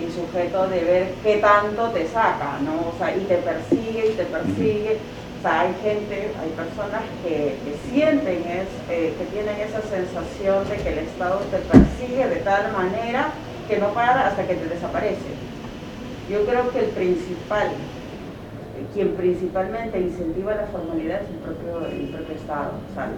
y 0.00 0.10
sujeto 0.10 0.68
de 0.68 0.80
ver 0.84 1.14
qué 1.22 1.36
tanto 1.36 1.88
te 1.90 2.06
saca, 2.08 2.58
¿no? 2.62 2.90
O 2.90 2.94
sea, 2.98 3.16
y 3.16 3.20
te 3.20 3.36
persigue 3.36 4.10
y 4.12 4.16
te 4.16 4.24
persigue. 4.24 4.98
O 5.38 5.42
sea, 5.42 5.60
hay 5.60 5.74
gente, 5.82 6.32
hay 6.40 6.50
personas 6.56 7.02
que, 7.22 7.56
sienten, 7.90 8.38
es, 8.48 8.68
eh, 8.90 9.14
que 9.18 9.24
tienen 9.26 9.60
esa 9.60 9.82
sensación 9.82 10.68
de 10.68 10.76
que 10.76 10.88
el 10.88 10.98
Estado 11.06 11.40
te 11.50 11.58
persigue 11.58 12.28
de 12.28 12.40
tal 12.40 12.72
manera 12.72 13.28
que 13.68 13.78
no 13.78 13.88
para 13.92 14.28
hasta 14.28 14.46
que 14.46 14.54
te 14.54 14.66
desaparece. 14.66 15.36
Yo 16.30 16.44
creo 16.46 16.70
que 16.70 16.78
el 16.80 16.86
principal, 16.86 17.68
quien 18.92 19.10
principalmente 19.10 20.00
incentiva 20.00 20.54
la 20.54 20.66
formalidad 20.66 21.22
es 21.22 21.28
el 21.30 21.36
propio, 21.36 21.86
el 21.86 22.08
propio 22.08 22.34
Estado, 22.34 22.72
o 22.90 22.94
sea, 22.94 23.10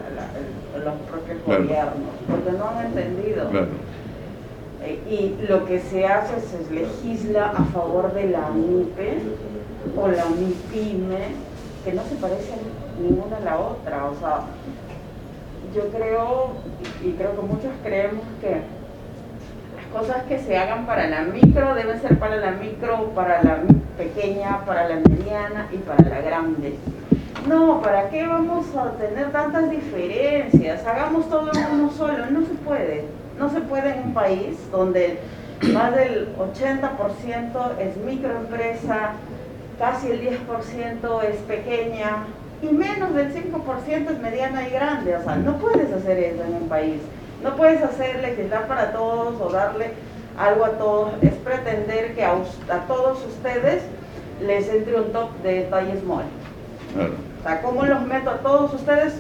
los 0.85 0.95
propios 1.11 1.39
gobiernos, 1.47 2.15
porque 2.29 2.53
no 2.53 2.69
han 2.69 2.87
entendido. 2.87 3.51
Eh, 4.83 5.01
y 5.09 5.47
lo 5.49 5.65
que 5.65 5.81
se 5.81 6.07
hace 6.07 6.37
es, 6.37 6.71
legisla 6.71 7.51
a 7.51 7.65
favor 7.65 8.13
de 8.13 8.29
la 8.29 8.51
MIPE 8.51 9.19
o 9.97 10.09
la 10.09 10.27
MIPYME, 10.27 11.35
que 11.85 11.93
no 11.93 12.03
se 12.05 12.15
parecen 12.17 12.59
ninguna 13.01 13.39
a 13.39 13.41
la 13.41 13.59
otra. 13.59 14.07
O 14.07 14.15
sea, 14.17 14.41
yo 15.75 15.89
creo, 15.89 16.51
y 17.03 17.13
creo 17.13 17.35
que 17.35 17.43
muchos 17.43 17.73
creemos 17.83 18.25
que 18.41 18.61
cosas 19.97 20.25
que 20.25 20.39
se 20.39 20.59
hagan 20.59 20.85
para 20.85 21.07
la 21.07 21.23
micro 21.23 21.75
deben 21.75 21.99
ser 22.03 22.19
para 22.19 22.37
la 22.37 22.51
micro, 22.51 23.13
para 23.15 23.43
la 23.43 23.61
pequeña, 23.97 24.63
para 24.67 24.87
la 24.89 24.97
mediana 24.97 25.69
y 25.73 25.79
para 25.79 26.07
la 26.07 26.21
grande. 26.21 26.77
No, 27.49 27.81
¿para 27.81 28.11
qué 28.11 28.27
vamos 28.27 28.67
a 28.77 28.91
tener 28.99 29.33
tantas 29.33 29.71
diferencias? 29.71 30.87
Hagamos 30.87 31.31
todo 31.31 31.51
en 31.51 31.81
uno 31.81 31.91
solo, 31.91 32.27
no 32.31 32.41
se 32.41 32.55
puede. 32.55 33.05
No 33.39 33.49
se 33.49 33.61
puede 33.61 33.95
en 33.95 34.09
un 34.09 34.15
país 34.15 34.59
donde 34.71 35.19
más 35.73 35.95
del 35.97 36.29
80% 36.37 37.79
es 37.81 37.97
microempresa, 37.97 39.13
casi 39.79 40.11
el 40.11 40.21
10% 40.21 41.23
es 41.25 41.37
pequeña 41.43 42.25
y 42.61 42.67
menos 42.67 43.15
del 43.15 43.33
5% 43.33 44.11
es 44.11 44.19
mediana 44.21 44.69
y 44.69 44.73
grande. 44.73 45.17
O 45.17 45.23
sea, 45.23 45.37
no 45.37 45.57
puedes 45.57 45.91
hacer 45.91 46.19
eso 46.19 46.43
en 46.45 46.55
un 46.55 46.69
país. 46.69 47.01
No 47.43 47.57
puedes 47.57 47.83
hacer 47.83 48.21
legislar 48.21 48.67
para 48.67 48.93
todos 48.93 49.41
o 49.41 49.51
darle 49.51 49.91
algo 50.39 50.65
a 50.65 50.71
todos. 50.71 51.13
Es 51.23 51.35
pretender 51.35 52.15
que 52.15 52.25
a, 52.25 52.35
todos 52.89 53.25
ustedes 53.27 53.83
les 54.41 54.69
entre 54.69 55.01
un 55.01 55.13
top 55.13 55.31
de 55.43 55.63
talle 55.63 55.99
small. 56.01 56.25
O 56.95 57.43
sea, 57.43 57.63
¿cómo 57.63 57.85
los 57.85 58.03
meto 58.03 58.31
a 58.31 58.39
todos 58.39 58.75
ustedes? 58.75 59.15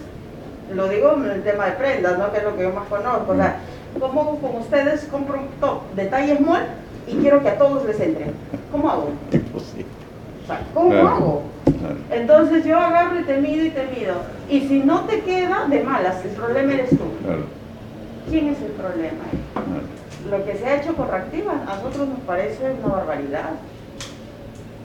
Lo 0.75 0.89
digo 0.89 1.13
en 1.15 1.31
el 1.31 1.43
tema 1.43 1.67
de 1.67 1.73
prendas, 1.73 2.19
¿no? 2.19 2.33
Que 2.33 2.39
es 2.39 2.45
lo 2.45 2.57
que 2.57 2.63
yo 2.63 2.71
más 2.71 2.89
conozco. 2.89 3.33
O 3.33 3.37
sea, 3.37 3.61
¿Cómo 4.01 4.39
con 4.41 4.57
ustedes 4.57 5.05
compro 5.11 5.39
un 5.41 5.49
top 5.61 5.95
de 5.95 6.07
talla 6.07 6.37
small 6.37 6.67
y 7.07 7.17
quiero 7.17 7.43
que 7.43 7.49
a 7.49 7.59
todos 7.59 7.87
les 7.87 7.99
entre? 8.01 8.27
¿Cómo 8.71 8.91
hago? 8.91 9.09
O 9.55 10.47
sea, 10.47 10.61
¿cómo 10.75 11.09
hago? 11.09 11.43
Entonces 12.11 12.65
yo 12.65 12.79
agarro 12.79 13.21
y 13.21 13.25
te 13.25 13.41
mido 13.41 13.65
y 13.65 13.71
te 13.71 13.87
mido. 13.87 14.15
Y 14.51 14.61
si 14.69 14.81
no 14.81 15.01
te 15.03 15.21
queda, 15.21 15.67
de 15.69 15.83
malas, 15.83 16.25
el 16.25 16.31
problema 16.33 16.75
eres 16.75 16.91
tú. 16.91 17.05
¿Quién 18.29 18.49
es 18.49 18.61
el 18.61 18.73
problema? 18.73 19.25
Lo 20.31 20.45
que 20.45 20.57
se 20.57 20.67
ha 20.67 20.81
hecho 20.81 20.95
con 20.95 21.09
Reactiva 21.09 21.53
a 21.67 21.77
nosotros 21.77 22.09
nos 22.09 22.21
parece 22.21 22.73
una 22.83 22.95
barbaridad 22.95 23.51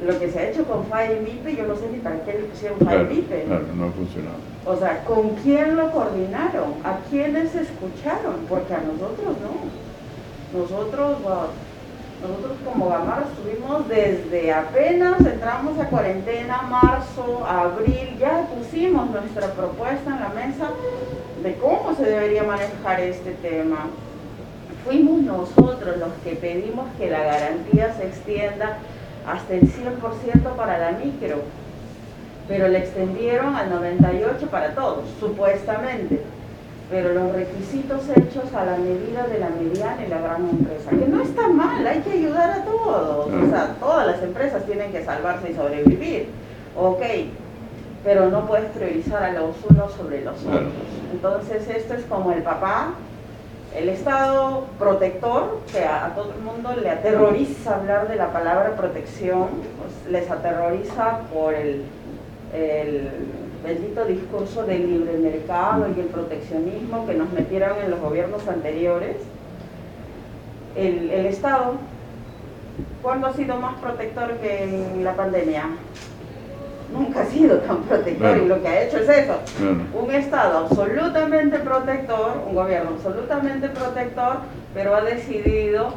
lo 0.06 0.20
que 0.20 0.32
se 0.32 0.40
ha 0.40 0.50
hecho 0.50 0.64
con 0.66 0.86
FAI 0.86 1.18
y 1.18 1.20
MIPE, 1.20 1.56
yo 1.56 1.68
no 1.68 1.76
sé 1.76 1.88
ni 1.92 2.00
para 2.00 2.24
qué 2.24 2.34
le 2.34 2.46
pusieron 2.46 2.80
FAI 2.80 3.02
y 3.02 3.16
MIPE. 3.16 3.44
Claro, 3.44 3.68
no 3.76 3.86
ha 3.86 3.92
funcionado. 3.92 4.38
O 4.66 4.76
sea, 4.76 5.04
¿con 5.06 5.30
quién 5.36 5.76
lo 5.76 5.92
coordinaron? 5.92 6.74
¿A 6.84 6.98
quiénes 7.10 7.54
escucharon? 7.54 8.46
Porque 8.50 8.74
a 8.74 8.82
nosotros 8.82 9.36
no. 9.42 10.60
Nosotros, 10.60 11.18
nosotros 12.22 12.58
como 12.64 12.90
Gamar 12.90 13.24
estuvimos 13.24 13.88
desde 13.90 14.54
apenas 14.54 15.20
entramos 15.26 15.80
a 15.80 15.86
cuarentena, 15.86 16.62
marzo, 16.62 17.46
abril, 17.48 18.16
ya 18.20 18.48
pusimos 18.56 19.10
nuestra 19.10 19.48
propuesta 19.54 20.12
en 20.12 20.20
la 20.20 20.30
mesa 20.30 20.70
de 21.42 21.56
cómo 21.56 21.96
se 21.96 22.04
debería 22.04 22.44
manejar 22.44 23.00
este 23.00 23.32
tema. 23.32 23.88
Fuimos 24.86 25.22
nosotros 25.22 25.98
los 25.98 26.14
que 26.24 26.36
pedimos 26.36 26.86
que 26.98 27.10
la 27.10 27.24
garantía 27.24 27.94
se 27.94 28.08
extienda 28.08 28.78
hasta 29.28 29.54
el 29.56 29.62
100% 29.62 30.56
para 30.56 30.78
la 30.78 30.92
micro, 30.92 31.42
pero 32.48 32.68
le 32.68 32.80
extendieron 32.80 33.56
al 33.56 33.72
98% 33.72 34.48
para 34.50 34.76
todos, 34.76 35.06
supuestamente. 35.20 36.22
Pero 36.92 37.14
los 37.14 37.32
requisitos 37.32 38.02
hechos 38.10 38.54
a 38.54 38.66
la 38.66 38.78
medida 38.78 39.26
de 39.26 39.40
la 39.40 39.50
mediana 39.50 40.06
y 40.06 40.10
la 40.10 40.20
gran 40.20 40.50
empresa, 40.50 40.90
que 40.90 41.08
no 41.08 41.24
está 41.24 41.48
mal, 41.48 41.88
hay 41.88 42.02
que 42.02 42.12
ayudar 42.12 42.52
a 42.52 42.66
todos, 42.66 43.28
o 43.28 43.50
sea, 43.50 43.76
todas 43.80 44.08
las 44.08 44.22
empresas 44.22 44.66
tienen 44.66 44.92
que 44.92 45.04
salvarse 45.04 45.52
y 45.52 45.56
sobrevivir, 45.56 46.28
ok, 46.78 47.02
pero 48.04 48.30
no 48.30 48.46
puedes 48.46 48.70
priorizar 48.72 49.24
a 49.24 49.32
los 49.32 49.56
unos 49.70 49.94
sobre 49.94 50.24
los 50.24 50.38
otros. 50.46 50.74
Entonces 51.14 51.68
esto 51.70 51.94
es 51.94 52.04
como 52.06 52.34
el 52.34 52.44
papá 52.44 52.94
el 53.76 53.90
Estado 53.90 54.66
protector, 54.78 55.60
que 55.72 55.86
a, 55.86 56.14
todo 56.14 56.34
el 56.34 56.42
mundo 56.42 56.76
le 56.82 56.90
aterroriza 56.90 57.76
hablar 57.76 58.10
de 58.10 58.16
la 58.16 58.32
palabra 58.34 58.76
protección, 58.76 59.48
pues, 59.80 60.12
les 60.12 60.30
aterroriza 60.30 61.20
por 61.34 61.54
el, 61.54 61.86
bendito 63.64 64.06
discurso 64.06 64.64
del 64.64 64.88
libre 64.88 65.18
mercado 65.18 65.88
y 65.96 66.00
el 66.00 66.08
proteccionismo 66.08 67.06
que 67.06 67.14
nos 67.14 67.32
metieron 67.32 67.78
en 67.84 67.92
los 67.92 68.00
gobiernos 68.00 68.48
anteriores. 68.48 69.18
El, 70.76 71.10
el 71.12 71.26
Estado, 71.26 71.74
¿cuándo 73.02 73.28
ha 73.28 73.34
sido 73.34 73.58
más 73.58 73.76
protector 73.76 74.32
que 74.38 74.64
en 74.64 75.04
la 75.04 75.16
pandemia? 75.16 75.66
nunca 76.92 77.22
ha 77.22 77.26
sido 77.26 77.58
tan 77.60 77.84
protector 77.84 78.38
y 78.38 78.48
lo 78.48 78.62
que 78.62 78.68
ha 78.68 78.84
hecho 78.84 78.98
es 78.98 79.10
eso. 79.10 79.36
Un 79.94 80.12
Estado 80.12 80.60
absolutamente 80.60 81.60
protector, 81.60 82.44
un 82.48 82.56
gobierno 82.56 82.92
absolutamente 82.96 83.70
protector, 83.70 84.38
pero 84.74 84.96
ha 84.96 85.02
decidido 85.02 85.94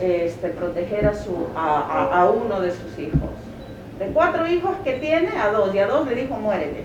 este, 0.00 0.48
proteger 0.48 1.06
a, 1.06 1.14
su, 1.14 1.46
a, 1.56 2.20
a, 2.20 2.30
uno 2.30 2.60
de 2.60 2.72
sus 2.72 2.98
hijos. 2.98 3.30
De 3.98 4.06
cuatro 4.06 4.46
hijos 4.46 4.76
que 4.84 4.94
tiene, 4.94 5.36
a 5.38 5.50
dos, 5.50 5.74
y 5.74 5.78
a 5.78 5.86
dos 5.86 6.06
le 6.06 6.14
dijo 6.14 6.34
muérete. 6.34 6.84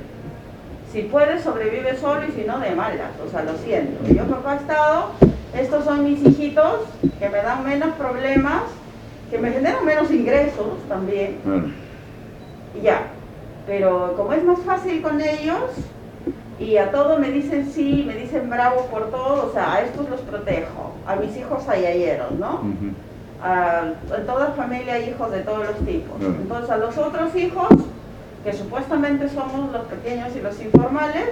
Si 0.92 1.04
puedes, 1.04 1.44
sobrevive 1.44 1.98
solo 1.98 2.22
y 2.28 2.32
si 2.32 2.44
no, 2.46 2.60
de 2.60 2.72
malas. 2.72 3.12
O 3.26 3.30
sea, 3.30 3.44
lo 3.44 3.58
siento. 3.58 4.04
Yo 4.14 4.26
papá 4.26 4.56
he 4.56 4.58
estado, 4.58 5.12
estos 5.58 5.86
son 5.86 6.04
mis 6.04 6.24
hijitos 6.24 6.82
que 7.20 7.30
me 7.30 7.38
dan 7.38 7.64
menos 7.64 7.96
problemas, 7.96 8.64
que 9.30 9.38
me 9.38 9.52
generan 9.52 9.86
menos 9.86 10.12
ingresos 10.12 10.78
también. 10.88 11.38
Y 12.80 12.82
ya. 12.82 13.08
Pero 13.66 14.14
como 14.18 14.34
es 14.34 14.44
más 14.44 14.60
fácil 14.60 15.02
con 15.02 15.22
ellos, 15.22 15.72
y 16.60 16.78
a 16.78 16.92
todos 16.92 17.20
me 17.20 17.32
dicen 17.32 17.72
sí, 17.72 18.04
me 18.06 18.16
dicen 18.16 18.50
bravo 18.50 18.86
por 18.88 19.10
todo, 19.10 19.50
o 19.50 19.54
sea, 19.54 19.74
a 19.76 19.82
estos 19.82 20.10
los 20.10 20.22
protejo, 20.22 20.94
a 21.08 21.16
mis 21.16 21.36
hijos 21.38 21.68
ayayeros, 21.68 22.32
¿no? 22.34 22.62
A, 23.44 23.94
toda 24.26 24.52
familia 24.52 24.94
hay 24.94 25.10
hijos 25.10 25.32
de 25.32 25.42
todos 25.42 25.68
los 25.68 25.78
tipos. 25.86 26.22
Entonces 26.22 26.70
a 26.70 26.78
los 26.78 26.98
otros 26.98 27.36
hijos, 27.36 27.68
que 28.44 28.54
supuestamente 28.54 29.30
somos 29.30 29.72
los 29.72 29.84
pequeños 29.86 30.36
y 30.36 30.42
los 30.42 30.60
informales, 30.62 31.30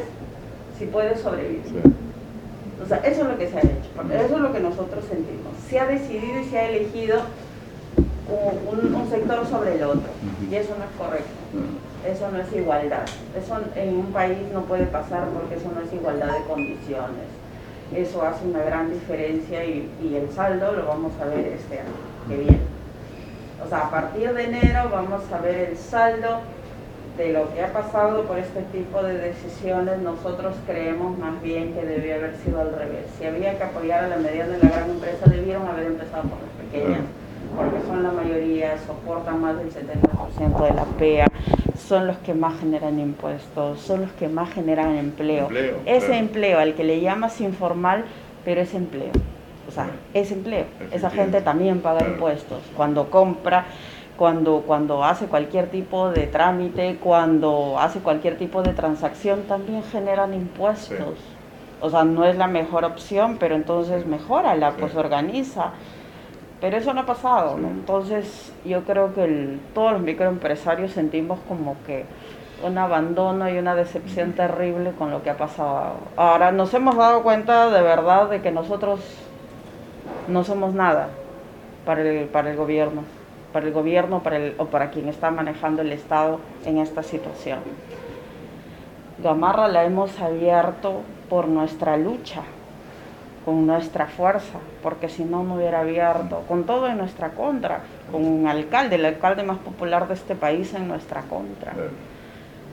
si 0.77 0.85
puede 0.85 1.17
sobrevivir. 1.17 1.63
O 2.83 2.85
sea, 2.85 2.97
eso 2.97 3.21
es 3.21 3.27
lo 3.27 3.37
que 3.37 3.49
se 3.49 3.57
ha 3.57 3.61
hecho, 3.61 4.25
eso 4.25 4.35
es 4.35 4.41
lo 4.41 4.51
que 4.51 4.59
nosotros 4.59 5.05
sentimos. 5.07 5.53
Se 5.69 5.79
ha 5.79 5.85
decidido 5.85 6.41
y 6.41 6.45
se 6.45 6.57
ha 6.57 6.69
elegido 6.69 7.21
un, 8.27 8.95
un 8.95 9.09
sector 9.09 9.45
sobre 9.47 9.75
el 9.75 9.83
otro, 9.83 10.09
y 10.49 10.55
eso 10.55 10.75
no 10.77 10.83
es 10.83 10.91
correcto. 10.97 11.31
Eso 12.07 12.31
no 12.31 12.39
es 12.39 12.51
igualdad. 12.51 13.05
Eso 13.37 13.59
en 13.75 13.95
un 13.95 14.07
país 14.07 14.37
no 14.51 14.61
puede 14.61 14.85
pasar 14.85 15.27
porque 15.29 15.55
eso 15.55 15.69
no 15.73 15.81
es 15.81 15.93
igualdad 15.93 16.33
de 16.33 16.43
condiciones. 16.45 17.40
Eso 17.95 18.23
hace 18.23 18.45
una 18.47 18.59
gran 18.59 18.91
diferencia 18.91 19.63
y, 19.65 19.89
el 20.15 20.29
saldo 20.31 20.71
lo 20.71 20.85
vamos 20.85 21.11
a 21.21 21.25
ver 21.25 21.45
este 21.47 21.79
año 21.79 21.89
que 22.27 22.35
viene. 22.37 22.59
O 23.63 23.67
sea, 23.67 23.79
a 23.79 23.91
partir 23.91 24.33
de 24.33 24.43
enero 24.45 24.89
vamos 24.91 25.21
a 25.31 25.37
ver 25.39 25.69
el 25.69 25.77
saldo 25.77 26.39
de 27.17 27.33
lo 27.33 27.53
que 27.53 27.61
ha 27.61 27.73
pasado 27.73 28.23
por 28.23 28.39
este 28.39 28.61
tipo 28.71 29.03
de 29.03 29.17
decisiones. 29.17 29.99
Nosotros 29.99 30.55
creemos 30.65 31.17
más 31.17 31.41
bien 31.41 31.73
que 31.73 31.85
debió 31.85 32.15
haber 32.15 32.37
sido 32.37 32.61
al 32.61 32.73
revés. 32.73 33.05
Si 33.17 33.25
había 33.25 33.57
que 33.57 33.63
apoyar 33.63 34.05
a 34.05 34.07
la 34.07 34.17
mediana 34.17 34.57
y 34.57 34.65
la 34.65 34.71
gran 34.71 34.89
empresa, 34.89 35.29
debieron 35.29 35.67
haber 35.67 35.87
empezado 35.87 36.23
por 36.23 36.39
las 36.39 36.71
pequeñas 36.71 37.01
porque 37.55 37.81
son 37.87 38.03
la 38.03 38.11
mayoría, 38.11 38.77
soportan 38.85 39.41
más 39.41 39.57
del 39.57 39.71
70% 39.71 40.63
de 40.63 40.73
la 40.73 40.85
PEA, 40.97 41.27
son 41.91 42.07
los 42.07 42.15
que 42.19 42.33
más 42.33 42.57
generan 42.57 43.01
impuestos, 43.01 43.81
son 43.81 44.03
los 44.03 44.11
que 44.13 44.29
más 44.29 44.49
generan 44.53 44.95
empleo. 44.95 45.49
Ese 45.85 46.17
empleo 46.17 46.57
al 46.57 46.73
que 46.73 46.85
le 46.85 47.01
llamas 47.01 47.41
informal, 47.41 48.05
pero 48.45 48.61
es 48.61 48.73
empleo. 48.73 49.11
O 49.67 49.71
sea, 49.71 49.89
es 50.13 50.31
empleo. 50.31 50.67
Esa 50.93 51.09
gente 51.09 51.41
también 51.41 51.81
paga 51.81 52.07
impuestos. 52.07 52.61
Cuando 52.77 53.09
compra, 53.09 53.65
cuando, 54.17 54.63
cuando 54.65 55.03
hace 55.03 55.25
cualquier 55.25 55.67
tipo 55.67 56.11
de 56.11 56.27
trámite, 56.27 56.95
cuando 56.95 57.75
hace 57.77 57.99
cualquier 57.99 58.37
tipo 58.37 58.63
de 58.63 58.71
transacción, 58.71 59.41
también 59.41 59.83
generan 59.83 60.33
impuestos. 60.33 61.17
O 61.81 61.89
sea, 61.89 62.05
no 62.05 62.23
es 62.23 62.37
la 62.37 62.47
mejor 62.47 62.85
opción, 62.85 63.35
pero 63.37 63.53
entonces 63.55 64.05
mejórala, 64.05 64.75
pues 64.79 64.95
organiza. 64.95 65.71
Pero 66.61 66.77
eso 66.77 66.93
no 66.93 67.01
ha 67.01 67.05
pasado, 67.07 67.57
¿no? 67.57 67.69
Entonces 67.69 68.53
yo 68.63 68.83
creo 68.83 69.13
que 69.15 69.57
todos 69.73 69.93
los 69.93 70.01
microempresarios 70.01 70.91
sentimos 70.91 71.39
como 71.47 71.75
que 71.87 72.05
un 72.63 72.77
abandono 72.77 73.49
y 73.49 73.57
una 73.57 73.73
decepción 73.73 74.33
terrible 74.33 74.91
con 74.91 75.09
lo 75.09 75.23
que 75.23 75.31
ha 75.31 75.37
pasado. 75.37 75.95
Ahora 76.15 76.51
nos 76.51 76.71
hemos 76.75 76.95
dado 76.95 77.23
cuenta 77.23 77.71
de 77.71 77.81
verdad 77.81 78.29
de 78.29 78.41
que 78.41 78.51
nosotros 78.51 78.99
no 80.27 80.43
somos 80.43 80.75
nada 80.75 81.09
para 81.85 82.01
el, 82.01 82.27
para 82.27 82.51
el 82.51 82.57
gobierno, 82.57 83.03
para 83.51 83.65
el 83.65 83.73
gobierno 83.73 84.21
para 84.21 84.37
el, 84.37 84.53
o 84.59 84.65
para 84.65 84.91
quien 84.91 85.09
está 85.09 85.31
manejando 85.31 85.81
el 85.81 85.91
Estado 85.91 86.39
en 86.65 86.77
esta 86.77 87.01
situación. 87.01 87.59
Gamarra 89.23 89.67
la 89.67 89.83
hemos 89.83 90.19
abierto 90.19 91.01
por 91.29 91.47
nuestra 91.47 91.97
lucha, 91.97 92.41
con 93.45 93.65
nuestra 93.65 94.07
fuerza, 94.07 94.59
porque 94.83 95.09
si 95.09 95.23
no, 95.23 95.43
no 95.43 95.55
hubiera 95.55 95.79
abierto, 95.79 96.43
con 96.47 96.63
todo 96.65 96.87
en 96.87 96.97
nuestra 96.97 97.31
contra, 97.31 97.81
con 98.11 98.25
un 98.25 98.47
alcalde, 98.47 98.95
el 98.95 99.05
alcalde 99.05 99.43
más 99.43 99.57
popular 99.59 100.07
de 100.07 100.13
este 100.13 100.35
país 100.35 100.73
en 100.73 100.87
nuestra 100.87 101.21
contra. 101.23 101.73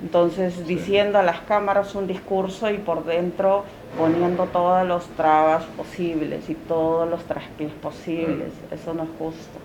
Entonces, 0.03 0.67
diciendo 0.67 1.19
a 1.19 1.23
las 1.23 1.41
cámaras 1.41 1.95
un 1.95 2.07
discurso 2.07 2.71
y 2.71 2.79
por 2.79 3.05
dentro 3.05 3.65
poniendo 3.97 4.45
todas 4.47 4.87
las 4.87 5.07
trabas 5.17 5.65
posibles 5.65 6.49
y 6.49 6.55
todos 6.55 7.09
los 7.09 7.25
traspiés 7.25 7.73
posibles, 7.73 8.53
eso 8.71 8.95
no 8.95 9.05
es 9.05 9.09
justo. 9.19 9.59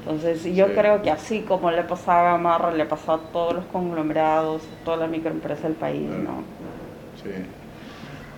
Entonces, 0.00 0.44
yo 0.54 0.74
creo 0.74 1.02
que 1.02 1.10
así 1.10 1.42
como 1.42 1.70
le 1.70 1.82
pasaba 1.82 2.32
a 2.32 2.38
Marra, 2.38 2.72
le 2.72 2.84
pasó 2.84 3.12
a 3.12 3.18
todos 3.32 3.54
los 3.54 3.64
conglomerados, 3.66 4.62
a 4.62 4.84
toda 4.84 4.96
la 4.98 5.06
microempresa 5.06 5.62
del 5.62 5.76
país, 5.76 6.08
¿no? 6.08 6.42
Sí. 7.22 7.30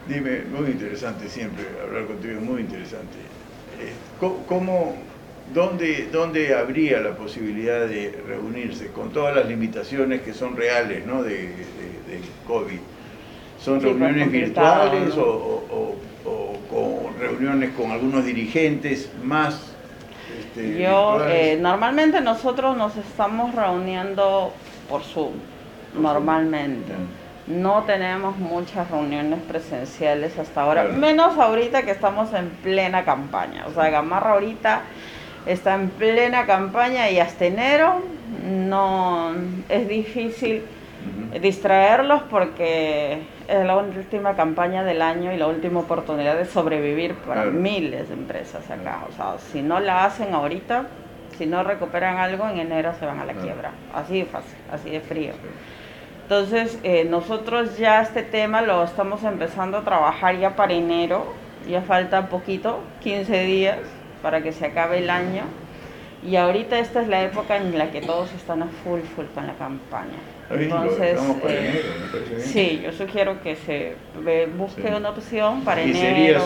Dime, 0.09 0.43
muy 0.51 0.71
interesante 0.71 1.29
siempre 1.29 1.65
hablar 1.83 2.07
contigo, 2.07 2.41
muy 2.41 2.63
interesante. 2.63 3.19
Eh, 3.81 3.93
¿Cómo, 4.49 4.97
dónde, 5.55 6.09
dónde 6.13 6.55
habría 6.55 7.01
la 7.01 7.13
posibilidad 7.17 7.87
de 7.87 8.21
reunirse 8.27 8.89
con 8.89 9.11
todas 9.11 9.35
las 9.35 9.47
limitaciones 9.47 10.23
que 10.23 10.33
son 10.33 10.57
reales 10.57 11.07
¿no? 11.07 11.23
de, 11.23 11.33
de, 11.33 12.21
COVID? 12.47 12.79
¿Son 13.63 13.81
reuniones 13.81 14.31
virtuales 14.33 15.15
o, 15.17 15.97
con 16.71 17.19
reuniones 17.19 17.71
con 17.75 17.91
algunos 17.91 18.25
dirigentes 18.25 19.11
más? 19.23 19.75
Este, 20.39 20.83
Yo, 20.83 21.21
eh, 21.29 21.59
normalmente 21.61 22.21
nosotros 22.21 22.77
nos 22.77 22.97
estamos 22.97 23.55
reuniendo 23.55 24.53
por 24.89 25.03
Zoom, 25.03 25.33
normalmente. 26.01 26.93
No 27.51 27.83
tenemos 27.83 28.37
muchas 28.39 28.91
reuniones 28.91 29.41
presenciales 29.41 30.39
hasta 30.39 30.63
ahora, 30.63 30.85
menos 30.85 31.37
ahorita 31.37 31.83
que 31.83 31.91
estamos 31.91 32.33
en 32.33 32.49
plena 32.49 33.05
campaña. 33.05 33.67
O 33.67 33.73
sea, 33.73 33.91
Gamarra 33.91 34.33
ahorita 34.33 34.83
está 35.47 35.75
en 35.75 35.89
plena 35.91 36.47
campaña 36.47 37.11
y 37.11 37.19
hasta 37.19 37.47
enero 37.47 38.03
no 38.47 39.33
es 39.69 39.89
difícil 39.89 40.63
distraerlos 41.41 42.23
porque 42.31 43.23
es 43.49 43.65
la 43.65 43.77
última 43.77 44.37
campaña 44.37 44.85
del 44.85 45.03
año 45.03 45.33
y 45.33 45.37
la 45.37 45.49
última 45.49 45.81
oportunidad 45.81 46.37
de 46.37 46.45
sobrevivir 46.45 47.15
para 47.15 47.47
miles 47.47 48.09
de 48.09 48.15
empresas 48.15 48.71
acá. 48.71 49.01
O 49.09 49.13
sea, 49.13 49.39
si 49.53 49.63
no 49.63 49.81
la 49.81 50.05
hacen 50.05 50.35
ahorita, 50.35 50.87
si 51.37 51.47
no 51.47 51.65
recuperan 51.65 52.19
algo, 52.19 52.49
en 52.49 52.59
enero 52.59 52.93
se 52.99 53.07
van 53.07 53.19
a 53.19 53.25
la 53.25 53.33
quiebra. 53.33 53.73
Así 53.95 54.21
de 54.21 54.27
fácil, 54.27 54.59
así 54.71 54.91
de 54.91 55.01
frío. 55.01 55.33
Entonces, 56.31 56.79
eh, 56.85 57.05
nosotros 57.11 57.77
ya 57.77 58.03
este 58.03 58.23
tema 58.23 58.63
lo 58.63 58.85
estamos 58.85 59.25
empezando 59.25 59.79
a 59.79 59.81
trabajar 59.83 60.39
ya 60.39 60.55
para 60.55 60.75
enero, 60.75 61.27
ya 61.69 61.83
falta 61.83 62.29
poquito, 62.29 62.79
15 63.03 63.47
días 63.47 63.79
para 64.23 64.41
que 64.41 64.53
se 64.53 64.67
acabe 64.67 64.99
el 64.99 65.11
año. 65.11 65.43
Y 66.25 66.37
ahorita 66.37 66.79
esta 66.79 67.03
es 67.03 67.09
la 67.09 67.25
época 67.25 67.57
en 67.57 67.77
la 67.77 67.91
que 67.91 68.01
todos 68.01 68.33
están 68.33 68.63
a 68.63 68.67
full, 68.67 69.01
full 69.01 69.25
con 69.35 69.49
la 69.49 69.55
campaña. 69.55 70.21
Entonces, 70.51 71.19
eh, 71.49 71.83
sí, 72.39 72.81
yo 72.85 72.93
sugiero 72.93 73.43
que 73.43 73.57
se 73.57 73.97
busque 74.57 74.87
una 74.87 75.11
opción 75.11 75.63
para 75.63 75.83
enero, 75.83 76.43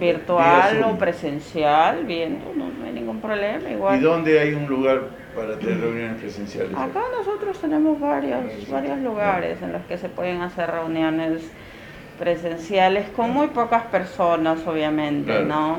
virtual 0.00 0.82
o 0.90 0.96
presencial, 0.96 2.06
viendo, 2.06 2.54
no, 2.54 2.70
hay 2.86 2.92
ningún 2.94 3.20
problema. 3.20 3.68
Igual. 3.68 3.98
¿Y 3.98 4.02
dónde 4.02 4.40
hay 4.40 4.54
un 4.54 4.66
lugar 4.66 5.25
para 5.36 5.58
tener 5.58 5.80
reuniones 5.80 6.20
presenciales? 6.20 6.72
Acá 6.74 7.02
nosotros 7.16 7.58
tenemos 7.58 8.00
varios, 8.00 8.68
varios 8.70 8.98
lugares 9.00 9.60
en 9.62 9.72
los 9.72 9.82
que 9.82 9.98
se 9.98 10.08
pueden 10.08 10.40
hacer 10.40 10.70
reuniones 10.70 11.42
presenciales 12.18 13.08
con 13.10 13.30
muy 13.30 13.48
pocas 13.48 13.84
personas, 13.84 14.66
obviamente, 14.66 15.42
¿no? 15.42 15.78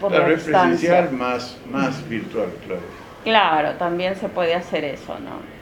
Por 0.00 0.12
la, 0.12 0.24
presencial 0.24 1.12
más, 1.12 1.58
más 1.70 2.06
virtual, 2.08 2.48
claro. 2.66 2.82
Claro, 3.22 3.72
también 3.78 4.16
se 4.16 4.28
puede 4.28 4.54
hacer 4.54 4.84
eso, 4.84 5.18
¿no? 5.20 5.60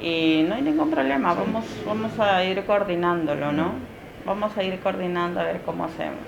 y 0.00 0.44
no 0.46 0.54
hay 0.54 0.62
ningún 0.62 0.90
problema, 0.90 1.34
vamos, 1.34 1.64
vamos 1.86 2.18
a 2.18 2.44
ir 2.44 2.64
coordinándolo, 2.64 3.52
¿no? 3.52 3.72
Vamos 4.24 4.56
a 4.56 4.62
ir 4.62 4.78
coordinando 4.80 5.40
a 5.40 5.44
ver 5.44 5.62
cómo 5.64 5.84
hacemos. 5.84 6.18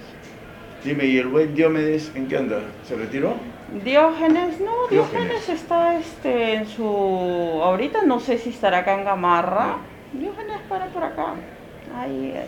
Dime, 0.85 1.07
¿y 1.07 1.19
el 1.19 1.27
buen 1.27 1.55
Diomedes 1.55 2.13
en 2.15 2.29
qué 2.29 2.37
anda? 2.37 2.61
¿Se 2.87 2.95
retiró? 2.95 3.35
Diógenes, 3.85 4.61
no, 4.61 4.87
Diógenes, 4.89 5.49
está 5.49 5.99
este, 5.99 6.55
en 6.55 6.69
su... 6.69 6.85
Ahorita 6.85 8.03
no 8.03 8.21
sé 8.21 8.39
si 8.39 8.51
estará 8.51 8.79
acá 8.79 8.95
en 8.95 9.05
Gamarra. 9.05 9.77
Diógenes 10.13 10.61
para 10.69 10.87
por 10.87 11.03
acá. 11.05 11.35
Ahí, 11.95 12.33
eh, 12.35 12.47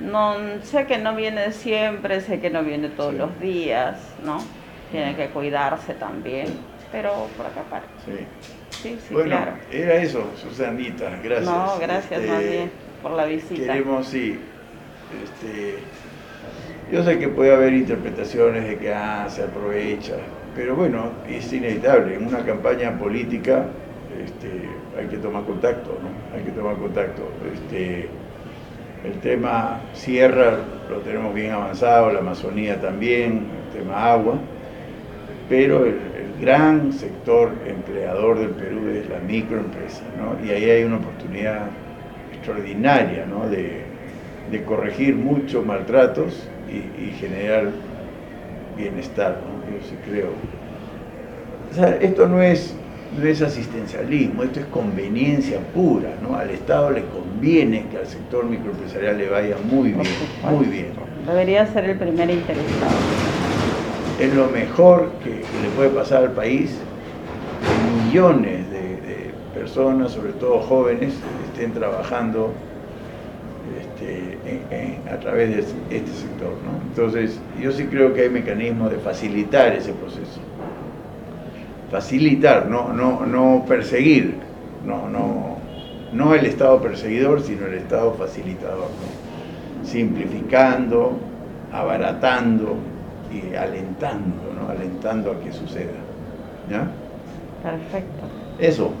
no, 0.00 0.36
sé 0.62 0.86
que 0.86 0.98
no 0.98 1.14
viene 1.14 1.52
siempre, 1.52 2.20
sé 2.22 2.40
que 2.40 2.50
no 2.50 2.64
viene 2.64 2.88
todos 2.88 3.14
los 3.14 3.38
días, 3.40 3.98
¿no? 4.24 4.38
Tiene 4.90 5.14
que 5.14 5.28
cuidarse 5.28 5.94
también, 5.94 6.48
pero 6.90 7.28
por 7.36 7.46
acá 7.46 7.62
para. 7.68 7.84
Sí. 8.04 8.26
sí, 8.70 8.98
sí, 9.06 9.14
bueno, 9.14 9.28
claro. 9.28 9.52
era 9.70 9.94
eso, 9.96 10.24
Susanita, 10.36 11.10
gracias. 11.22 11.44
No, 11.44 11.78
gracias 11.78 12.20
Este, 12.20 12.32
más 12.32 12.42
bien 12.42 12.70
por 13.02 13.12
la 13.12 13.24
visita. 13.26 13.72
Queremos, 13.72 14.06
sí. 14.06 14.38
Este, 15.22 15.78
yo 16.90 17.04
sé 17.04 17.18
que 17.18 17.28
puede 17.28 17.54
haber 17.54 17.72
interpretaciones 17.72 18.66
de 18.66 18.76
que 18.76 18.92
ah, 18.92 19.26
se 19.28 19.42
aprovecha, 19.42 20.14
pero 20.56 20.74
bueno, 20.74 21.10
es 21.28 21.52
inevitable. 21.52 22.16
En 22.16 22.26
una 22.26 22.44
campaña 22.44 22.98
política 22.98 23.66
este, 24.24 24.68
hay 24.98 25.06
que 25.06 25.18
tomar 25.18 25.44
contacto, 25.44 25.96
¿no? 26.02 26.36
Hay 26.36 26.44
que 26.44 26.50
tomar 26.50 26.76
contacto. 26.76 27.22
Este, 27.52 28.08
el 29.04 29.12
tema 29.20 29.80
sierra 29.92 30.58
lo 30.90 30.98
tenemos 30.98 31.32
bien 31.32 31.52
avanzado, 31.52 32.12
la 32.12 32.18
Amazonía 32.18 32.80
también, 32.80 33.46
el 33.72 33.78
tema 33.78 34.12
agua, 34.12 34.34
pero 35.48 35.84
el, 35.86 36.10
gran 36.40 36.90
sector 36.94 37.52
empleador 37.66 38.38
del 38.38 38.48
Perú 38.48 38.88
es 38.88 39.06
la 39.10 39.18
microempresa, 39.18 40.02
¿no? 40.18 40.42
Y 40.42 40.50
ahí 40.50 40.70
hay 40.70 40.84
una 40.84 40.96
oportunidad 40.96 41.66
extraordinaria, 42.32 43.26
¿no? 43.26 43.46
De 43.46 44.64
corregir 44.64 45.16
muchos 45.16 45.66
maltratos 45.66 46.48
y, 46.70 47.04
y 47.04 47.12
generar 47.18 47.68
bienestar, 48.76 49.38
¿no? 49.44 49.72
Yo 49.74 49.82
sí 49.86 49.94
creo. 50.08 50.28
O 51.70 51.74
sea, 51.74 51.96
esto 52.00 52.26
no 52.26 52.42
es, 52.42 52.74
no 53.18 53.26
es 53.26 53.42
asistencialismo, 53.42 54.42
esto 54.42 54.60
es 54.60 54.66
conveniencia 54.66 55.60
pura, 55.74 56.10
¿no? 56.22 56.36
Al 56.36 56.50
Estado 56.50 56.90
le 56.90 57.04
conviene 57.04 57.86
que 57.90 57.98
al 57.98 58.06
sector 58.06 58.44
microempresarial 58.44 59.18
le 59.18 59.28
vaya 59.28 59.56
muy 59.70 59.92
bien, 59.92 60.06
muy 60.50 60.66
bien. 60.66 60.88
Debería 61.26 61.66
ser 61.66 61.84
el 61.84 61.96
primer 61.98 62.30
interesado. 62.30 62.92
Es 64.20 64.34
lo 64.34 64.48
mejor 64.48 65.10
que, 65.22 65.30
que 65.30 65.62
le 65.62 65.68
puede 65.76 65.90
pasar 65.90 66.24
al 66.24 66.32
país 66.32 66.72
que 67.60 68.08
millones 68.08 68.70
de, 68.70 68.78
de 68.78 69.30
personas, 69.54 70.12
sobre 70.12 70.32
todo 70.32 70.60
jóvenes, 70.60 71.14
estén 71.52 71.72
trabajando 71.72 72.52
este, 73.80 74.38
en- 74.44 74.62
en- 74.70 75.08
a 75.12 75.18
través 75.18 75.50
de 75.50 75.60
este 75.96 76.10
sector. 76.12 76.50
¿no? 76.64 76.80
Entonces, 76.88 77.38
yo 77.60 77.72
sí 77.72 77.84
creo 77.84 78.12
que 78.14 78.22
hay 78.22 78.30
mecanismos 78.30 78.90
de 78.90 78.98
facilitar 78.98 79.72
ese 79.72 79.92
proceso. 79.92 80.40
Facilitar, 81.90 82.68
no, 82.68 82.92
no, 82.92 83.26
no 83.26 83.64
perseguir, 83.66 84.36
no, 84.86 85.08
no, 85.08 85.56
no 86.12 86.34
el 86.34 86.46
Estado 86.46 86.80
perseguidor, 86.80 87.42
sino 87.42 87.66
el 87.66 87.74
Estado 87.74 88.12
facilitador. 88.14 88.88
¿no? 88.90 89.86
Simplificando, 89.88 91.18
abaratando 91.72 92.76
y 93.32 93.54
alentando, 93.56 94.36
¿no? 94.60 94.70
alentando 94.70 95.32
a 95.32 95.40
que 95.40 95.52
suceda. 95.52 95.90
¿Ya? 96.70 96.88
Perfecto. 97.62 98.22
Eso. 98.58 98.92